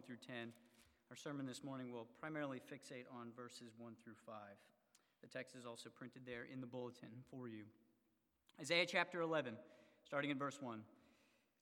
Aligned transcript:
1 0.00 0.06
through 0.06 0.34
10. 0.34 0.52
Our 1.10 1.16
sermon 1.16 1.44
this 1.44 1.62
morning 1.62 1.92
will 1.92 2.06
primarily 2.18 2.58
fixate 2.58 3.04
on 3.14 3.32
verses 3.36 3.74
1 3.76 3.92
through 4.02 4.14
5. 4.24 4.34
The 5.20 5.28
text 5.28 5.54
is 5.54 5.66
also 5.66 5.90
printed 5.90 6.22
there 6.24 6.46
in 6.50 6.62
the 6.62 6.66
bulletin 6.66 7.10
for 7.30 7.48
you. 7.48 7.64
Isaiah 8.58 8.86
chapter 8.86 9.20
11, 9.20 9.56
starting 10.06 10.30
in 10.30 10.38
verse 10.38 10.56
1. 10.58 10.80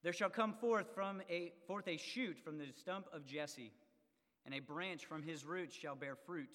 There 0.05 0.13
shall 0.13 0.31
come 0.31 0.53
forth 0.53 0.87
from 0.95 1.21
a 1.29 1.53
forth 1.67 1.89
a 1.89 1.97
shoot 1.97 2.39
from 2.39 2.59
the 2.59 2.67
stump 2.77 3.07
of 3.13 3.27
Jesse, 3.27 3.73
and 4.47 4.55
a 4.55 4.61
branch 4.61 5.07
from 5.07 5.25
his 5.25 5.45
roots 5.45 5.75
shall 5.75 5.97
bear 5.97 6.15
fruit. 6.15 6.55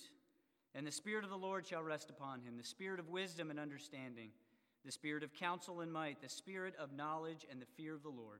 And 0.75 0.87
the 0.87 0.91
spirit 0.91 1.25
of 1.25 1.31
the 1.31 1.35
Lord 1.35 1.67
shall 1.67 1.83
rest 1.83 2.09
upon 2.09 2.39
him, 2.39 2.55
the 2.55 2.63
spirit 2.63 3.01
of 3.01 3.09
wisdom 3.09 3.49
and 3.49 3.59
understanding, 3.59 4.29
the 4.85 4.91
spirit 4.93 5.23
of 5.23 5.33
counsel 5.33 5.81
and 5.81 5.91
might, 5.91 6.21
the 6.21 6.29
spirit 6.29 6.75
of 6.79 6.93
knowledge 6.93 7.45
and 7.51 7.61
the 7.61 7.67
fear 7.75 7.93
of 7.93 8.03
the 8.03 8.09
Lord. 8.09 8.39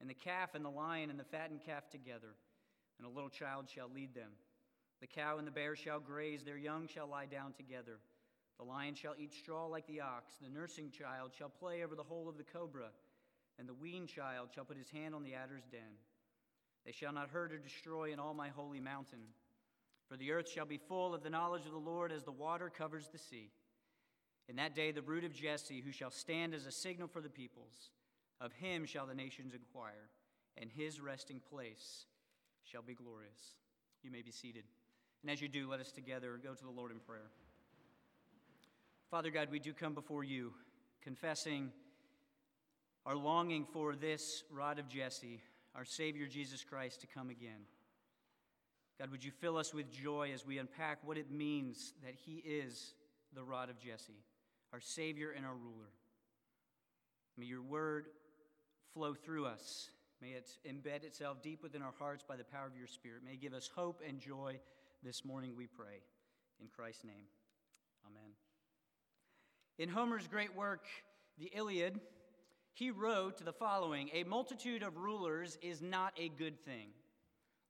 and 0.00 0.08
the 0.08 0.14
calf 0.14 0.54
and 0.54 0.64
the 0.64 0.70
lion 0.70 1.10
and 1.10 1.18
the 1.18 1.24
fattened 1.24 1.60
calf 1.64 1.88
together, 1.90 2.34
and 2.98 3.06
a 3.06 3.10
little 3.10 3.30
child 3.30 3.68
shall 3.68 3.90
lead 3.94 4.14
them. 4.14 4.30
The 5.00 5.06
cow 5.06 5.38
and 5.38 5.46
the 5.46 5.52
bear 5.52 5.76
shall 5.76 6.00
graze, 6.00 6.42
their 6.42 6.56
young 6.56 6.88
shall 6.88 7.06
lie 7.06 7.26
down 7.26 7.52
together. 7.52 7.98
The 8.58 8.64
lion 8.64 8.94
shall 8.94 9.14
eat 9.18 9.34
straw 9.34 9.66
like 9.66 9.86
the 9.86 10.00
ox, 10.00 10.34
the 10.40 10.48
nursing 10.48 10.90
child 10.90 11.32
shall 11.36 11.50
play 11.50 11.84
over 11.84 11.94
the 11.94 12.02
hole 12.02 12.28
of 12.28 12.38
the 12.38 12.44
cobra 12.44 12.88
and 13.58 13.68
the 13.68 13.74
weaned 13.74 14.08
child 14.08 14.48
shall 14.54 14.64
put 14.64 14.76
his 14.76 14.90
hand 14.90 15.14
on 15.14 15.22
the 15.22 15.34
adder's 15.34 15.64
den. 15.70 15.96
They 16.84 16.92
shall 16.92 17.12
not 17.12 17.30
hurt 17.30 17.52
or 17.52 17.58
destroy 17.58 18.12
in 18.12 18.18
all 18.18 18.34
my 18.34 18.48
holy 18.48 18.80
mountain. 18.80 19.20
For 20.08 20.16
the 20.16 20.32
earth 20.32 20.48
shall 20.48 20.66
be 20.66 20.76
full 20.76 21.14
of 21.14 21.22
the 21.22 21.30
knowledge 21.30 21.66
of 21.66 21.72
the 21.72 21.78
Lord 21.78 22.12
as 22.12 22.22
the 22.22 22.30
water 22.30 22.70
covers 22.70 23.08
the 23.08 23.18
sea. 23.18 23.50
In 24.48 24.56
that 24.56 24.74
day, 24.74 24.92
the 24.92 25.02
root 25.02 25.24
of 25.24 25.34
Jesse, 25.34 25.80
who 25.80 25.90
shall 25.90 26.10
stand 26.10 26.54
as 26.54 26.66
a 26.66 26.70
signal 26.70 27.08
for 27.08 27.20
the 27.20 27.28
peoples, 27.28 27.90
of 28.40 28.52
him 28.52 28.84
shall 28.84 29.06
the 29.06 29.14
nations 29.14 29.54
inquire, 29.54 30.10
and 30.56 30.70
his 30.70 31.00
resting 31.00 31.40
place 31.50 32.06
shall 32.64 32.82
be 32.82 32.94
glorious. 32.94 33.54
You 34.02 34.10
may 34.10 34.22
be 34.22 34.30
seated. 34.30 34.64
And 35.22 35.30
as 35.30 35.40
you 35.40 35.48
do, 35.48 35.68
let 35.68 35.80
us 35.80 35.90
together 35.90 36.38
go 36.42 36.54
to 36.54 36.64
the 36.64 36.70
Lord 36.70 36.92
in 36.92 36.98
prayer. 36.98 37.30
Father 39.10 39.30
God, 39.30 39.48
we 39.50 39.58
do 39.58 39.72
come 39.72 39.94
before 39.94 40.24
you, 40.24 40.52
confessing 41.02 41.70
our 43.04 43.16
longing 43.16 43.64
for 43.64 43.94
this 43.94 44.42
rod 44.50 44.78
of 44.78 44.88
Jesse, 44.88 45.40
our 45.74 45.84
Savior 45.84 46.26
Jesus 46.26 46.64
Christ, 46.64 47.00
to 47.02 47.06
come 47.06 47.30
again. 47.30 47.66
God, 48.98 49.10
would 49.10 49.24
you 49.24 49.30
fill 49.30 49.56
us 49.56 49.72
with 49.72 49.90
joy 49.92 50.30
as 50.32 50.44
we 50.44 50.58
unpack 50.58 50.98
what 51.04 51.18
it 51.18 51.30
means 51.30 51.92
that 52.02 52.14
He 52.14 52.36
is 52.38 52.94
the 53.34 53.44
rod 53.44 53.70
of 53.70 53.78
Jesse, 53.78 54.24
our 54.72 54.80
Savior 54.80 55.32
and 55.36 55.46
our 55.46 55.54
ruler? 55.54 55.90
May 57.36 57.46
your 57.46 57.62
word 57.62 58.06
flow 58.96 59.12
through 59.12 59.44
us. 59.44 59.90
May 60.22 60.28
it 60.28 60.48
embed 60.66 61.04
itself 61.04 61.42
deep 61.42 61.62
within 61.62 61.82
our 61.82 61.92
hearts 61.98 62.24
by 62.26 62.36
the 62.36 62.44
power 62.44 62.66
of 62.66 62.78
your 62.78 62.86
Spirit. 62.86 63.20
May 63.22 63.36
give 63.36 63.52
us 63.52 63.68
hope 63.76 64.00
and 64.08 64.18
joy 64.18 64.58
this 65.02 65.22
morning, 65.22 65.52
we 65.54 65.66
pray. 65.66 66.00
In 66.62 66.68
Christ's 66.68 67.04
name, 67.04 67.26
amen. 68.06 68.30
In 69.78 69.90
Homer's 69.90 70.26
great 70.26 70.56
work, 70.56 70.86
The 71.36 71.50
Iliad, 71.54 72.00
he 72.72 72.90
wrote 72.90 73.36
to 73.36 73.44
the 73.44 73.52
following 73.52 74.08
A 74.14 74.24
multitude 74.24 74.82
of 74.82 74.96
rulers 74.96 75.58
is 75.60 75.82
not 75.82 76.14
a 76.16 76.30
good 76.30 76.58
thing. 76.64 76.88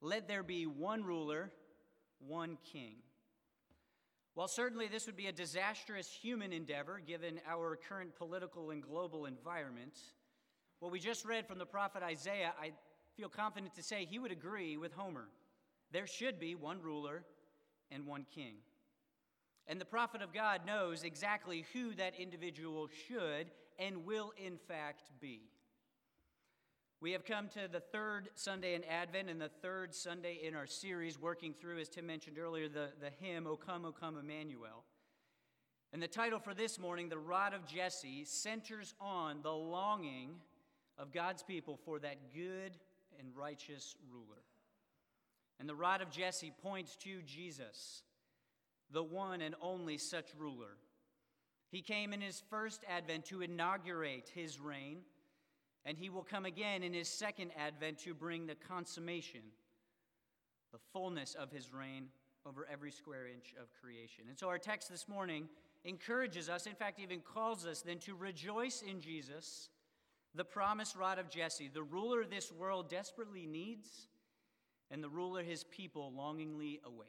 Let 0.01 0.29
there 0.29 0.45
be 0.45 0.67
one 0.67 1.03
ruler, 1.03 1.51
one 2.21 2.57
king. 2.73 2.99
While 4.35 4.47
certainly 4.47 4.87
this 4.87 5.07
would 5.07 5.17
be 5.17 5.27
a 5.27 5.33
disastrous 5.33 6.09
human 6.09 6.53
endeavor 6.53 7.03
given 7.05 7.41
our 7.49 7.77
current 7.89 8.15
political 8.15 8.71
and 8.71 8.81
global 8.81 9.27
environment, 9.27 9.99
what 10.81 10.93
we 10.93 10.99
just 10.99 11.25
read 11.25 11.47
from 11.47 11.59
the 11.59 11.67
prophet 11.67 12.03
Isaiah, 12.03 12.53
I 12.61 12.73
feel 13.17 13.29
confident 13.29 13.75
to 13.77 13.83
say 13.83 14.05
he 14.05 14.19
would 14.19 14.33
agree 14.33 14.77
with 14.77 14.93
Homer. 14.93 15.29
There 15.93 16.07
should 16.07 16.39
be 16.39 16.55
one 16.55 16.81
ruler 16.83 17.25
and 17.91 18.07
one 18.07 18.27
king. 18.35 18.57
And 19.67 19.81
the 19.81 19.85
prophet 19.85 20.23
of 20.23 20.33
God 20.33 20.67
knows 20.67 21.03
exactly 21.03 21.65
who 21.73 21.95
that 21.95 22.15
individual 22.19 22.89
should 23.09 23.51
and 23.79 24.05
will 24.05 24.33
in 24.37 24.59
fact 24.59 25.11
be. 25.21 25.51
We 27.01 27.13
have 27.13 27.25
come 27.25 27.49
to 27.49 27.69
the 27.71 27.81
third 27.81 28.31
Sunday 28.35 28.75
in 28.75 28.83
Advent 28.85 29.29
and 29.29 29.41
the 29.41 29.51
third 29.61 29.95
Sunday 29.95 30.41
in 30.43 30.55
our 30.55 30.67
series, 30.67 31.21
working 31.21 31.53
through, 31.53 31.79
as 31.79 31.89
Tim 31.89 32.07
mentioned 32.07 32.39
earlier, 32.39 32.69
the, 32.69 32.89
the 33.01 33.11
hymn, 33.21 33.47
O 33.47 33.55
Come, 33.57 33.85
O 33.85 33.93
Come, 33.93 34.17
Emmanuel. 34.19 34.85
And 35.93 36.03
the 36.03 36.09
title 36.09 36.39
for 36.39 36.55
this 36.55 36.79
morning, 36.79 37.09
The 37.09 37.19
Rod 37.19 37.53
of 37.53 37.67
Jesse, 37.67 38.25
centers 38.25 38.95
on 38.99 39.43
the 39.43 39.53
longing 39.53 40.37
of 40.99 41.13
God's 41.13 41.43
people 41.43 41.79
for 41.85 41.99
that 42.01 42.35
good 42.35 42.77
and 43.19 43.29
righteous 43.37 43.97
ruler. 44.11 44.43
And 45.59 45.69
the 45.69 45.75
rod 45.75 46.03
of 46.03 46.11
Jesse 46.11 46.53
points 46.63 46.97
to 46.97 47.23
Jesus, 47.23 48.03
the 48.91 49.03
one 49.03 49.41
and 49.41 49.55
only 49.61 49.99
such 49.99 50.29
ruler. 50.39 50.77
He 51.71 51.83
came 51.83 52.13
in 52.13 52.21
his 52.21 52.43
first 52.51 52.83
advent 52.89 53.25
to 53.27 53.43
inaugurate 53.43 54.31
his 54.35 54.61
reign, 54.61 54.99
and 55.85 55.97
he 55.97 56.11
will 56.11 56.23
come 56.23 56.45
again 56.45 56.83
in 56.83 56.93
his 56.93 57.09
second 57.09 57.51
advent 57.59 57.99
to 58.01 58.15
bring 58.15 58.47
the 58.47 58.55
consummation, 58.55 59.41
the 60.73 60.79
fullness 60.93 61.35
of 61.35 61.51
his 61.51 61.73
reign 61.73 62.09
over 62.47 62.67
every 62.71 62.91
square 62.91 63.27
inch 63.27 63.55
of 63.61 63.69
creation. 63.81 64.25
And 64.29 64.39
so 64.39 64.49
our 64.49 64.59
text 64.59 64.89
this 64.91 65.09
morning 65.09 65.49
encourages 65.85 66.49
us, 66.49 66.67
in 66.67 66.75
fact, 66.75 67.01
even 67.01 67.21
calls 67.21 67.67
us 67.67 67.83
then 67.83 67.99
to 68.01 68.15
rejoice 68.15 68.83
in 68.83 69.01
Jesus, 69.01 69.69
the 70.37 70.45
promised 70.45 70.97
rod 70.97 71.19
of 71.19 71.31
Jesse, 71.31 71.71
the 71.73 71.83
ruler 71.83 72.25
this 72.25 72.53
world 72.53 72.91
desperately 72.91 73.47
needs, 73.47 74.09
and 74.91 75.03
the 75.03 75.09
ruler 75.09 75.43
his 75.43 75.65
people 75.65 76.13
longingly 76.15 76.81
await. 76.85 77.09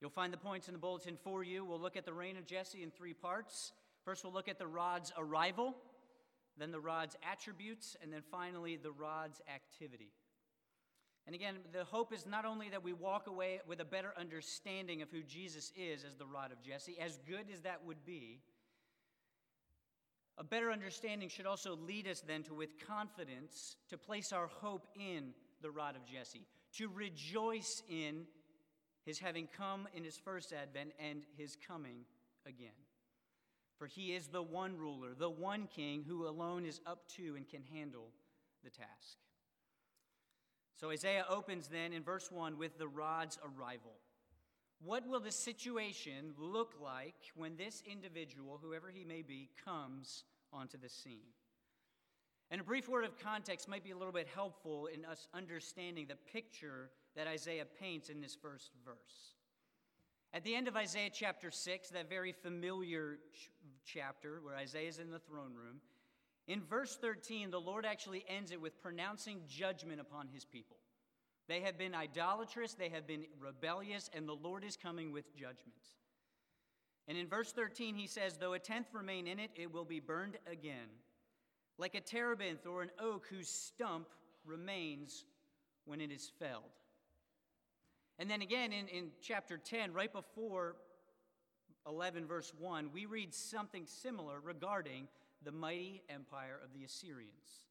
You'll 0.00 0.10
find 0.10 0.32
the 0.32 0.38
points 0.38 0.68
in 0.68 0.74
the 0.74 0.78
bulletin 0.78 1.16
for 1.22 1.42
you. 1.42 1.64
We'll 1.64 1.80
look 1.80 1.96
at 1.96 2.04
the 2.04 2.12
reign 2.12 2.36
of 2.36 2.46
Jesse 2.46 2.82
in 2.82 2.90
three 2.90 3.14
parts. 3.14 3.72
First, 4.04 4.22
we'll 4.22 4.32
look 4.32 4.48
at 4.48 4.58
the 4.58 4.66
rod's 4.66 5.12
arrival, 5.16 5.74
then 6.58 6.70
the 6.70 6.80
rod's 6.80 7.16
attributes, 7.28 7.96
and 8.02 8.12
then 8.12 8.22
finally 8.30 8.76
the 8.76 8.92
rod's 8.92 9.40
activity. 9.52 10.12
And 11.26 11.34
again, 11.34 11.56
the 11.72 11.84
hope 11.84 12.12
is 12.12 12.26
not 12.26 12.44
only 12.44 12.68
that 12.68 12.84
we 12.84 12.92
walk 12.92 13.26
away 13.26 13.60
with 13.66 13.80
a 13.80 13.84
better 13.84 14.12
understanding 14.18 15.00
of 15.00 15.10
who 15.10 15.22
Jesus 15.22 15.72
is 15.74 16.04
as 16.04 16.16
the 16.16 16.26
rod 16.26 16.52
of 16.52 16.62
Jesse, 16.62 16.98
as 17.00 17.18
good 17.26 17.46
as 17.52 17.62
that 17.62 17.84
would 17.86 18.04
be, 18.04 18.40
a 20.36 20.44
better 20.44 20.70
understanding 20.70 21.28
should 21.28 21.46
also 21.46 21.76
lead 21.76 22.08
us 22.08 22.20
then 22.26 22.42
to, 22.44 22.54
with 22.54 22.70
confidence, 22.86 23.76
to 23.88 23.98
place 23.98 24.32
our 24.32 24.48
hope 24.48 24.88
in 24.98 25.32
the 25.62 25.70
rod 25.70 25.96
of 25.96 26.04
Jesse, 26.04 26.46
to 26.76 26.88
rejoice 26.88 27.82
in 27.88 28.26
his 29.04 29.18
having 29.18 29.48
come 29.56 29.86
in 29.94 30.02
his 30.02 30.16
first 30.16 30.52
advent 30.52 30.92
and 30.98 31.22
his 31.36 31.56
coming 31.68 32.04
again. 32.46 32.68
For 33.78 33.86
he 33.86 34.14
is 34.14 34.28
the 34.28 34.42
one 34.42 34.76
ruler, 34.76 35.14
the 35.16 35.30
one 35.30 35.66
king 35.66 36.04
who 36.06 36.26
alone 36.26 36.64
is 36.64 36.80
up 36.86 37.06
to 37.16 37.34
and 37.36 37.48
can 37.48 37.62
handle 37.62 38.10
the 38.62 38.70
task. 38.70 39.18
So 40.76 40.90
Isaiah 40.90 41.26
opens 41.28 41.68
then 41.68 41.92
in 41.92 42.02
verse 42.02 42.30
1 42.30 42.58
with 42.58 42.78
the 42.78 42.88
rod's 42.88 43.38
arrival. 43.44 43.92
What 44.84 45.06
will 45.06 45.20
the 45.20 45.32
situation 45.32 46.34
look 46.36 46.74
like 46.82 47.14
when 47.34 47.56
this 47.56 47.82
individual, 47.90 48.60
whoever 48.62 48.90
he 48.90 49.04
may 49.04 49.22
be, 49.22 49.48
comes 49.64 50.24
onto 50.52 50.76
the 50.76 50.90
scene? 50.90 51.32
And 52.50 52.60
a 52.60 52.64
brief 52.64 52.88
word 52.88 53.04
of 53.04 53.18
context 53.18 53.66
might 53.66 53.82
be 53.82 53.92
a 53.92 53.96
little 53.96 54.12
bit 54.12 54.28
helpful 54.34 54.86
in 54.86 55.06
us 55.06 55.26
understanding 55.32 56.06
the 56.06 56.16
picture 56.30 56.90
that 57.16 57.26
Isaiah 57.26 57.64
paints 57.64 58.10
in 58.10 58.20
this 58.20 58.34
first 58.34 58.72
verse. 58.84 59.34
At 60.34 60.44
the 60.44 60.54
end 60.54 60.68
of 60.68 60.76
Isaiah 60.76 61.10
chapter 61.10 61.50
6, 61.50 61.90
that 61.90 62.10
very 62.10 62.32
familiar 62.32 63.18
ch- 63.32 63.50
chapter 63.86 64.40
where 64.42 64.56
Isaiah 64.56 64.88
is 64.88 64.98
in 64.98 65.10
the 65.10 65.18
throne 65.18 65.54
room, 65.54 65.80
in 66.46 66.60
verse 66.60 66.96
13, 66.96 67.50
the 67.50 67.60
Lord 67.60 67.86
actually 67.86 68.24
ends 68.28 68.50
it 68.50 68.60
with 68.60 68.82
pronouncing 68.82 69.40
judgment 69.48 70.00
upon 70.00 70.28
his 70.28 70.44
people. 70.44 70.76
They 71.48 71.60
have 71.60 71.76
been 71.76 71.94
idolatrous, 71.94 72.74
they 72.74 72.88
have 72.88 73.06
been 73.06 73.24
rebellious, 73.38 74.08
and 74.14 74.26
the 74.26 74.34
Lord 74.34 74.64
is 74.64 74.76
coming 74.76 75.12
with 75.12 75.36
judgment. 75.36 75.76
And 77.06 77.18
in 77.18 77.28
verse 77.28 77.52
13, 77.52 77.94
he 77.94 78.06
says, 78.06 78.38
Though 78.38 78.54
a 78.54 78.58
tenth 78.58 78.86
remain 78.94 79.26
in 79.26 79.38
it, 79.38 79.50
it 79.54 79.72
will 79.72 79.84
be 79.84 80.00
burned 80.00 80.38
again, 80.50 80.88
like 81.76 81.94
a 81.94 82.00
terebinth 82.00 82.66
or 82.66 82.82
an 82.82 82.90
oak 82.98 83.26
whose 83.28 83.48
stump 83.48 84.08
remains 84.44 85.24
when 85.84 86.00
it 86.00 86.10
is 86.10 86.30
felled. 86.38 86.62
And 88.18 88.30
then 88.30 88.42
again 88.42 88.72
in, 88.72 88.88
in 88.88 89.10
chapter 89.20 89.58
10, 89.58 89.92
right 89.92 90.12
before 90.12 90.76
11, 91.86 92.26
verse 92.26 92.52
1, 92.58 92.90
we 92.92 93.06
read 93.06 93.34
something 93.34 93.84
similar 93.86 94.40
regarding 94.40 95.08
the 95.44 95.52
mighty 95.52 96.02
empire 96.08 96.58
of 96.62 96.72
the 96.72 96.84
Assyrians. 96.84 97.66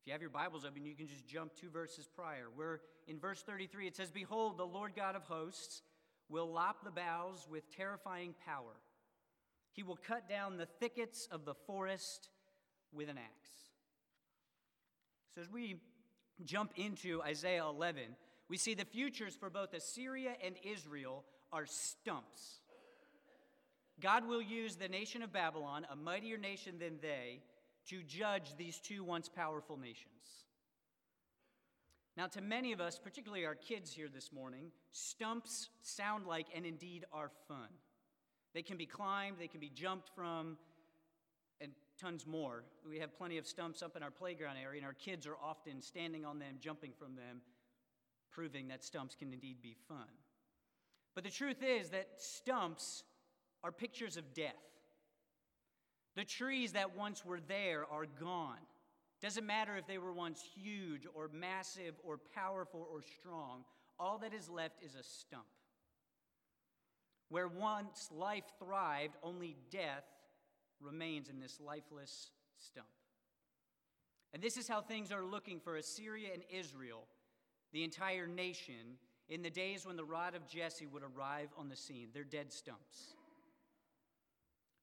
If 0.00 0.06
you 0.06 0.12
have 0.12 0.22
your 0.22 0.30
Bibles 0.30 0.64
open, 0.64 0.86
you 0.86 0.94
can 0.94 1.08
just 1.08 1.26
jump 1.26 1.52
two 1.54 1.68
verses 1.68 2.08
prior, 2.16 2.46
where 2.54 2.80
in 3.06 3.18
verse 3.18 3.42
33 3.42 3.86
it 3.86 3.96
says, 3.96 4.10
Behold, 4.10 4.56
the 4.56 4.66
Lord 4.66 4.92
God 4.96 5.14
of 5.14 5.24
hosts 5.24 5.82
will 6.30 6.50
lop 6.50 6.84
the 6.84 6.90
boughs 6.90 7.46
with 7.50 7.70
terrifying 7.76 8.34
power. 8.46 8.72
He 9.72 9.82
will 9.82 9.98
cut 9.98 10.26
down 10.26 10.56
the 10.56 10.64
thickets 10.64 11.28
of 11.30 11.44
the 11.44 11.52
forest 11.52 12.30
with 12.92 13.10
an 13.10 13.18
axe. 13.18 13.50
So 15.34 15.42
as 15.42 15.50
we 15.50 15.76
jump 16.46 16.72
into 16.76 17.22
Isaiah 17.22 17.66
11, 17.66 18.02
we 18.48 18.56
see 18.56 18.72
the 18.72 18.86
futures 18.86 19.36
for 19.36 19.50
both 19.50 19.74
Assyria 19.74 20.32
and 20.42 20.54
Israel 20.64 21.24
are 21.52 21.66
stumps. 21.66 22.60
God 24.00 24.26
will 24.26 24.40
use 24.40 24.76
the 24.76 24.88
nation 24.88 25.22
of 25.22 25.30
Babylon, 25.30 25.86
a 25.90 25.94
mightier 25.94 26.38
nation 26.38 26.78
than 26.78 26.94
they, 27.02 27.40
to 27.90 28.02
judge 28.04 28.56
these 28.56 28.78
two 28.78 29.02
once 29.02 29.28
powerful 29.28 29.76
nations. 29.76 30.44
Now, 32.16 32.28
to 32.28 32.40
many 32.40 32.72
of 32.72 32.80
us, 32.80 33.00
particularly 33.02 33.44
our 33.44 33.56
kids 33.56 33.92
here 33.92 34.08
this 34.12 34.32
morning, 34.32 34.70
stumps 34.92 35.70
sound 35.82 36.24
like 36.24 36.46
and 36.54 36.64
indeed 36.64 37.04
are 37.12 37.30
fun. 37.48 37.68
They 38.54 38.62
can 38.62 38.76
be 38.76 38.86
climbed, 38.86 39.38
they 39.40 39.48
can 39.48 39.58
be 39.58 39.70
jumped 39.70 40.08
from, 40.14 40.56
and 41.60 41.72
tons 42.00 42.26
more. 42.26 42.62
We 42.88 43.00
have 43.00 43.16
plenty 43.16 43.38
of 43.38 43.46
stumps 43.46 43.82
up 43.82 43.96
in 43.96 44.04
our 44.04 44.10
playground 44.10 44.56
area, 44.56 44.78
and 44.78 44.86
our 44.86 44.94
kids 44.94 45.26
are 45.26 45.36
often 45.42 45.82
standing 45.82 46.24
on 46.24 46.38
them, 46.38 46.56
jumping 46.60 46.92
from 46.96 47.16
them, 47.16 47.40
proving 48.30 48.68
that 48.68 48.84
stumps 48.84 49.16
can 49.16 49.32
indeed 49.32 49.56
be 49.60 49.74
fun. 49.88 50.08
But 51.16 51.24
the 51.24 51.30
truth 51.30 51.62
is 51.62 51.90
that 51.90 52.08
stumps 52.18 53.02
are 53.64 53.72
pictures 53.72 54.16
of 54.16 54.32
death. 54.32 54.54
The 56.16 56.24
trees 56.24 56.72
that 56.72 56.96
once 56.96 57.24
were 57.24 57.40
there 57.40 57.86
are 57.90 58.06
gone. 58.06 58.58
Doesn't 59.22 59.46
matter 59.46 59.76
if 59.76 59.86
they 59.86 59.98
were 59.98 60.12
once 60.12 60.42
huge 60.54 61.06
or 61.14 61.30
massive 61.32 61.94
or 62.02 62.18
powerful 62.34 62.88
or 62.90 63.02
strong, 63.02 63.64
all 63.98 64.18
that 64.18 64.32
is 64.32 64.48
left 64.48 64.82
is 64.82 64.94
a 64.94 65.02
stump. 65.02 65.44
Where 67.28 67.48
once 67.48 68.08
life 68.10 68.50
thrived, 68.58 69.14
only 69.22 69.56
death 69.70 70.04
remains 70.80 71.28
in 71.28 71.38
this 71.38 71.60
lifeless 71.60 72.30
stump. 72.58 72.86
And 74.32 74.42
this 74.42 74.56
is 74.56 74.66
how 74.66 74.80
things 74.80 75.12
are 75.12 75.24
looking 75.24 75.60
for 75.60 75.76
Assyria 75.76 76.30
and 76.32 76.42
Israel, 76.50 77.04
the 77.72 77.84
entire 77.84 78.26
nation, 78.26 78.96
in 79.28 79.42
the 79.42 79.50
days 79.50 79.86
when 79.86 79.96
the 79.96 80.04
rod 80.04 80.34
of 80.34 80.48
Jesse 80.48 80.86
would 80.86 81.02
arrive 81.02 81.48
on 81.56 81.68
the 81.68 81.76
scene. 81.76 82.08
They're 82.12 82.24
dead 82.24 82.52
stumps. 82.52 83.14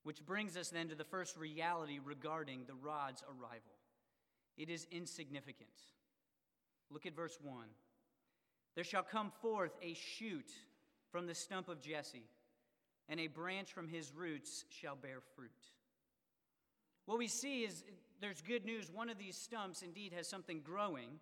Which 0.03 0.25
brings 0.25 0.55
us 0.55 0.69
then 0.69 0.89
to 0.89 0.95
the 0.95 1.03
first 1.03 1.38
reality 1.38 1.99
regarding 2.03 2.63
the 2.65 2.75
rod's 2.75 3.23
arrival 3.23 3.77
it 4.57 4.69
is 4.69 4.88
insignificant. 4.91 5.69
Look 6.89 7.05
at 7.05 7.15
verse 7.15 7.38
1. 7.41 7.65
There 8.75 8.83
shall 8.83 9.03
come 9.03 9.31
forth 9.41 9.71
a 9.81 9.94
shoot 9.94 10.51
from 11.11 11.27
the 11.27 11.35
stump 11.35 11.69
of 11.69 11.81
Jesse, 11.81 12.29
and 13.07 13.19
a 13.19 13.27
branch 13.27 13.71
from 13.71 13.88
his 13.88 14.11
roots 14.13 14.65
shall 14.69 14.95
bear 14.95 15.19
fruit. 15.35 15.51
What 17.05 17.17
we 17.17 17.27
see 17.27 17.63
is 17.63 17.83
there's 18.19 18.41
good 18.41 18.65
news. 18.65 18.91
One 18.91 19.09
of 19.09 19.17
these 19.17 19.38
stumps 19.38 19.81
indeed 19.81 20.11
has 20.13 20.27
something 20.27 20.61
growing, 20.61 21.19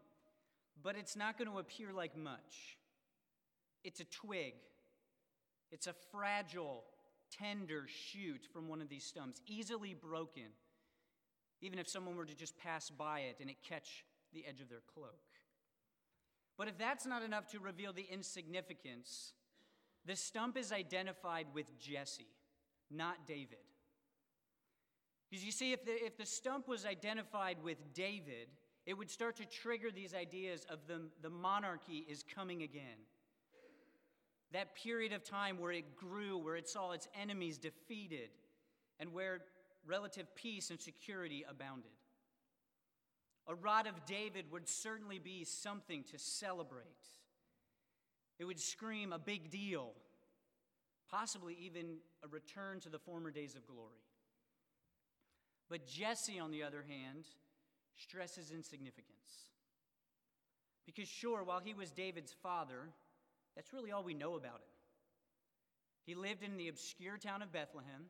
but 0.81 0.95
it's 0.95 1.15
not 1.15 1.37
going 1.37 1.49
to 1.49 1.59
appear 1.59 1.93
like 1.93 2.17
much. 2.17 2.77
It's 3.83 3.99
a 3.99 4.05
twig, 4.05 4.53
it's 5.71 5.87
a 5.87 5.93
fragile 6.11 6.83
tender 7.39 7.85
shoot 7.87 8.47
from 8.51 8.67
one 8.67 8.81
of 8.81 8.89
these 8.89 9.03
stumps, 9.03 9.41
easily 9.47 9.93
broken, 9.93 10.49
even 11.61 11.79
if 11.79 11.87
someone 11.87 12.15
were 12.15 12.25
to 12.25 12.35
just 12.35 12.57
pass 12.57 12.89
by 12.89 13.21
it 13.21 13.37
and 13.39 13.49
it 13.49 13.57
catch 13.67 14.05
the 14.33 14.45
edge 14.47 14.61
of 14.61 14.69
their 14.69 14.81
cloak. 14.93 15.19
But 16.57 16.67
if 16.67 16.77
that's 16.77 17.05
not 17.05 17.23
enough 17.23 17.47
to 17.51 17.59
reveal 17.59 17.93
the 17.93 18.07
insignificance, 18.09 19.33
the 20.05 20.15
stump 20.15 20.57
is 20.57 20.71
identified 20.71 21.47
with 21.53 21.77
Jesse, 21.79 22.27
not 22.89 23.27
David. 23.27 23.57
Because 25.29 25.43
you 25.43 25.51
see, 25.51 25.73
if 25.73 25.83
the, 25.83 25.91
if 25.91 26.17
the 26.17 26.25
stump 26.25 26.67
was 26.67 26.85
identified 26.85 27.57
with 27.63 27.77
David, 27.93 28.47
it 28.85 28.93
would 28.93 29.09
start 29.09 29.35
to 29.37 29.45
trigger 29.45 29.89
these 29.91 30.13
ideas 30.13 30.65
of 30.69 30.79
the, 30.87 31.01
the 31.21 31.29
monarchy 31.29 32.05
is 32.07 32.23
coming 32.23 32.61
again 32.61 32.99
that 34.55 34.73
period 34.73 35.11
of 35.11 35.21
time 35.21 35.59
where 35.59 35.73
it 35.73 35.97
grew, 35.97 36.37
where 36.37 36.55
it 36.55 36.69
saw 36.69 36.91
its 36.91 37.09
enemies 37.19 37.57
defeated, 37.57 38.29
and 39.01 39.11
where 39.11 39.41
relative 39.85 40.33
peace 40.33 40.69
and 40.69 40.79
security 40.79 41.43
abounded. 41.49 41.91
A 43.47 43.53
rod 43.53 43.85
of 43.85 44.05
David 44.05 44.45
would 44.51 44.69
certainly 44.69 45.19
be 45.19 45.43
something 45.43 46.05
to 46.11 46.17
celebrate. 46.17 46.85
It 48.39 48.45
would 48.45 48.59
scream 48.59 49.11
a 49.11 49.19
big 49.19 49.51
deal, 49.51 49.91
possibly 51.11 51.57
even 51.59 51.97
a 52.23 52.27
return 52.29 52.79
to 52.79 52.89
the 52.89 52.97
former 52.97 53.31
days 53.31 53.55
of 53.55 53.67
glory. 53.67 54.05
But 55.69 55.85
Jesse, 55.85 56.39
on 56.39 56.51
the 56.51 56.63
other 56.63 56.83
hand, 56.87 57.25
stresses 57.97 58.51
insignificance. 58.51 59.49
Because, 60.85 61.09
sure, 61.09 61.43
while 61.43 61.59
he 61.59 61.73
was 61.73 61.91
David's 61.91 62.33
father, 62.41 62.89
that's 63.55 63.73
really 63.73 63.91
all 63.91 64.03
we 64.03 64.13
know 64.13 64.35
about 64.35 64.55
him. 64.55 64.73
He 66.05 66.15
lived 66.15 66.43
in 66.43 66.57
the 66.57 66.67
obscure 66.67 67.17
town 67.17 67.41
of 67.41 67.51
Bethlehem. 67.51 68.05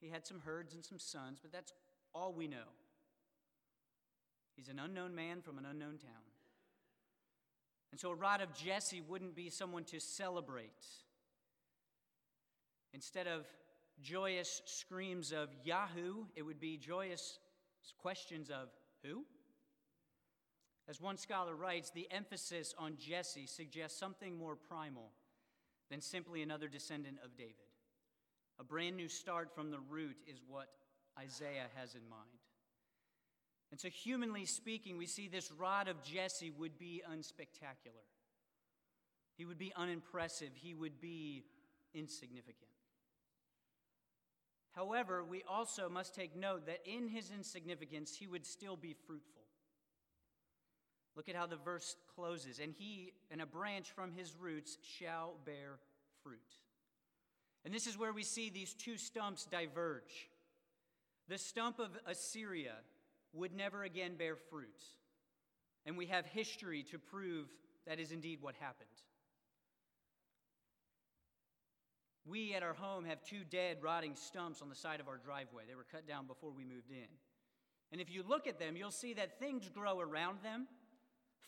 He 0.00 0.08
had 0.08 0.26
some 0.26 0.40
herds 0.40 0.74
and 0.74 0.84
some 0.84 0.98
sons, 0.98 1.38
but 1.40 1.52
that's 1.52 1.72
all 2.14 2.32
we 2.32 2.46
know. 2.46 2.68
He's 4.56 4.68
an 4.68 4.78
unknown 4.78 5.14
man 5.14 5.40
from 5.40 5.58
an 5.58 5.64
unknown 5.64 5.98
town. 5.98 6.22
And 7.90 8.00
so 8.00 8.10
a 8.10 8.14
rod 8.14 8.40
of 8.40 8.54
Jesse 8.54 9.00
wouldn't 9.00 9.34
be 9.34 9.50
someone 9.50 9.84
to 9.84 10.00
celebrate. 10.00 10.86
Instead 12.94 13.26
of 13.26 13.46
joyous 14.02 14.62
screams 14.64 15.32
of 15.32 15.48
Yahoo, 15.64 16.24
it 16.34 16.42
would 16.42 16.60
be 16.60 16.76
joyous 16.76 17.38
questions 17.98 18.50
of 18.50 18.68
who? 19.02 19.24
As 20.88 21.00
one 21.00 21.16
scholar 21.16 21.54
writes, 21.54 21.90
the 21.90 22.08
emphasis 22.10 22.74
on 22.78 22.96
Jesse 22.96 23.46
suggests 23.46 23.98
something 23.98 24.36
more 24.36 24.56
primal 24.56 25.12
than 25.90 26.00
simply 26.00 26.42
another 26.42 26.68
descendant 26.68 27.18
of 27.24 27.36
David. 27.36 27.54
A 28.58 28.64
brand 28.64 28.96
new 28.96 29.08
start 29.08 29.54
from 29.54 29.70
the 29.70 29.78
root 29.78 30.16
is 30.26 30.42
what 30.46 30.68
Isaiah 31.18 31.68
has 31.76 31.94
in 31.94 32.08
mind. 32.08 32.28
And 33.70 33.80
so, 33.80 33.88
humanly 33.88 34.44
speaking, 34.44 34.98
we 34.98 35.06
see 35.06 35.28
this 35.28 35.50
rod 35.50 35.88
of 35.88 36.02
Jesse 36.02 36.50
would 36.50 36.78
be 36.78 37.02
unspectacular. 37.10 38.04
He 39.36 39.46
would 39.46 39.58
be 39.58 39.72
unimpressive. 39.74 40.50
He 40.54 40.74
would 40.74 41.00
be 41.00 41.44
insignificant. 41.94 42.68
However, 44.72 45.24
we 45.24 45.42
also 45.48 45.88
must 45.88 46.14
take 46.14 46.36
note 46.36 46.66
that 46.66 46.80
in 46.86 47.08
his 47.08 47.30
insignificance, 47.30 48.14
he 48.14 48.26
would 48.26 48.46
still 48.46 48.76
be 48.76 48.94
fruitful. 49.06 49.41
Look 51.16 51.28
at 51.28 51.36
how 51.36 51.46
the 51.46 51.56
verse 51.56 51.96
closes. 52.14 52.58
And 52.58 52.72
he, 52.72 53.12
and 53.30 53.42
a 53.42 53.46
branch 53.46 53.90
from 53.90 54.12
his 54.12 54.34
roots, 54.34 54.78
shall 54.82 55.34
bear 55.44 55.78
fruit. 56.22 56.40
And 57.64 57.72
this 57.72 57.86
is 57.86 57.98
where 57.98 58.12
we 58.12 58.22
see 58.22 58.50
these 58.50 58.74
two 58.74 58.96
stumps 58.96 59.44
diverge. 59.44 60.28
The 61.28 61.38
stump 61.38 61.78
of 61.78 61.90
Assyria 62.06 62.74
would 63.32 63.54
never 63.54 63.84
again 63.84 64.16
bear 64.16 64.36
fruit. 64.36 64.82
And 65.86 65.96
we 65.96 66.06
have 66.06 66.26
history 66.26 66.82
to 66.90 66.98
prove 66.98 67.48
that 67.86 67.98
is 67.98 68.12
indeed 68.12 68.38
what 68.40 68.54
happened. 68.56 68.88
We 72.24 72.54
at 72.54 72.62
our 72.62 72.74
home 72.74 73.04
have 73.04 73.22
two 73.22 73.42
dead, 73.50 73.78
rotting 73.82 74.14
stumps 74.14 74.62
on 74.62 74.68
the 74.68 74.76
side 74.76 75.00
of 75.00 75.08
our 75.08 75.18
driveway. 75.18 75.64
They 75.68 75.74
were 75.74 75.86
cut 75.90 76.06
down 76.06 76.26
before 76.26 76.52
we 76.52 76.64
moved 76.64 76.90
in. 76.90 77.08
And 77.90 78.00
if 78.00 78.10
you 78.10 78.22
look 78.26 78.46
at 78.46 78.58
them, 78.58 78.76
you'll 78.76 78.92
see 78.92 79.14
that 79.14 79.38
things 79.38 79.68
grow 79.68 80.00
around 80.00 80.38
them 80.42 80.68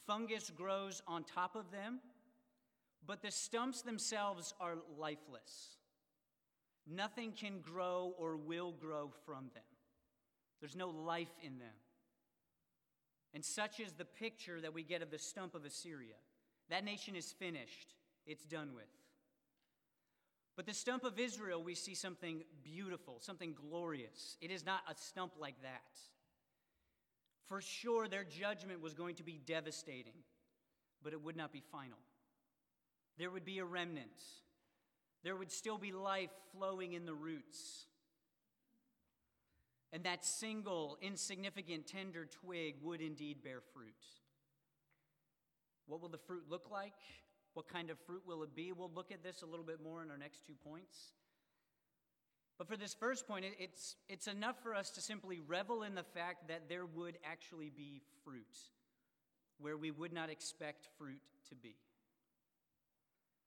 Fungus 0.07 0.51
grows 0.51 1.03
on 1.07 1.25
top 1.25 1.57
of 1.57 1.71
them, 1.71 2.01
but 3.07 3.23
the 3.23 3.31
stumps 3.31 3.83
themselves 3.83 4.55
are 4.61 4.77
lifeless. 4.99 5.77
Nothing 6.87 7.33
can 7.33 7.61
grow 7.61 8.15
or 8.19 8.37
will 8.37 8.73
grow 8.73 9.11
from 9.25 9.51
them. 9.55 9.63
There's 10.61 10.77
no 10.77 10.91
life 10.91 11.33
in 11.43 11.59
them. 11.59 11.75
And 13.33 13.45
such 13.45 13.81
is 13.81 13.93
the 13.93 14.05
picture 14.05 14.61
that 14.61 14.75
we 14.75 14.83
get 14.83 15.03
of 15.03 15.11
the 15.11 15.19
stump 15.19 15.55
of 15.55 15.65
Assyria. 15.65 16.15
That 16.71 16.85
nation 16.85 17.17
is 17.17 17.33
finished, 17.33 17.95
it's 18.27 18.45
done 18.45 18.71
with. 18.75 18.85
But 20.57 20.67
the 20.67 20.75
stump 20.75 21.05
of 21.05 21.19
Israel, 21.19 21.63
we 21.63 21.75
see 21.75 21.95
something 21.95 22.45
beautiful, 22.63 23.17
something 23.19 23.55
glorious. 23.55 24.37
It 24.41 24.51
is 24.51 24.65
not 24.65 24.83
a 24.89 24.95
stump 24.95 25.33
like 25.39 25.61
that. 25.63 25.83
For 27.49 27.61
sure, 27.61 28.09
their 28.09 28.25
judgment 28.25 28.81
was 28.81 28.95
going 28.95 29.17
to 29.17 29.23
be 29.23 29.41
devastating. 29.45 30.25
but 31.03 31.13
it 31.13 31.23
would 31.23 31.37
not 31.37 31.53
be 31.53 31.61
final. 31.61 31.99
There 33.19 33.31
would 33.31 33.45
be 33.45 33.59
a 33.59 33.65
remnant. 33.65 34.23
There 35.23 35.37
would 35.37 35.53
still 35.53 35.79
be 35.79 35.93
life 35.93 36.31
flowing 36.57 36.95
in 36.95 37.05
the 37.05 37.15
roots. 37.15 37.87
And 39.93 40.05
that 40.05 40.25
single, 40.25 40.99
insignificant, 41.01 41.87
tender 41.87 42.27
twig 42.27 42.77
would 42.83 43.01
indeed 43.01 43.45
bear 43.45 43.61
fruit. 43.75 43.95
What 45.87 46.01
will 46.01 46.09
the 46.09 46.19
fruit 46.19 46.45
look 46.49 46.71
like? 46.71 46.95
What 47.53 47.69
kind 47.69 47.91
of 47.91 47.99
fruit 48.01 48.23
will 48.27 48.43
it 48.43 48.57
be? 48.57 48.73
We'll 48.73 48.91
look 48.93 49.13
at 49.13 49.23
this 49.23 49.43
a 49.43 49.47
little 49.47 49.65
bit 49.65 49.81
more 49.83 50.03
in 50.03 50.11
our 50.11 50.19
next 50.19 50.45
two 50.47 50.55
points. 50.67 51.13
But 52.59 52.69
for 52.69 52.77
this 52.77 52.95
first 52.95 53.27
point, 53.27 53.45
it's, 53.59 53.97
it's 54.09 54.29
enough 54.29 54.63
for 54.63 54.75
us 54.75 54.91
to 54.91 55.01
simply 55.01 55.41
revel 55.41 55.83
in 55.83 55.95
the 55.95 56.05
fact 56.05 56.49
that 56.49 56.69
there 56.69 56.87
would 56.87 57.19
actually 57.25 57.71
be 57.75 58.01
fruit 58.25 58.59
where 59.59 59.77
we 59.77 59.91
would 59.91 60.13
not 60.13 60.31
expect 60.31 60.89
fruit 60.99 61.21
to 61.49 61.55
be. 61.55 61.77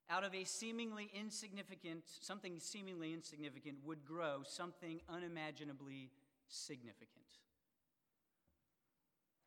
Out 0.10 0.24
of 0.24 0.34
a 0.34 0.46
seemingly 0.46 1.10
insignificant, 1.14 2.04
something 2.22 2.60
seemingly 2.60 3.14
insignificant 3.14 3.78
would 3.86 4.06
grow 4.06 4.42
something 4.44 5.02
unimaginably 5.10 6.12
significant. 6.48 7.26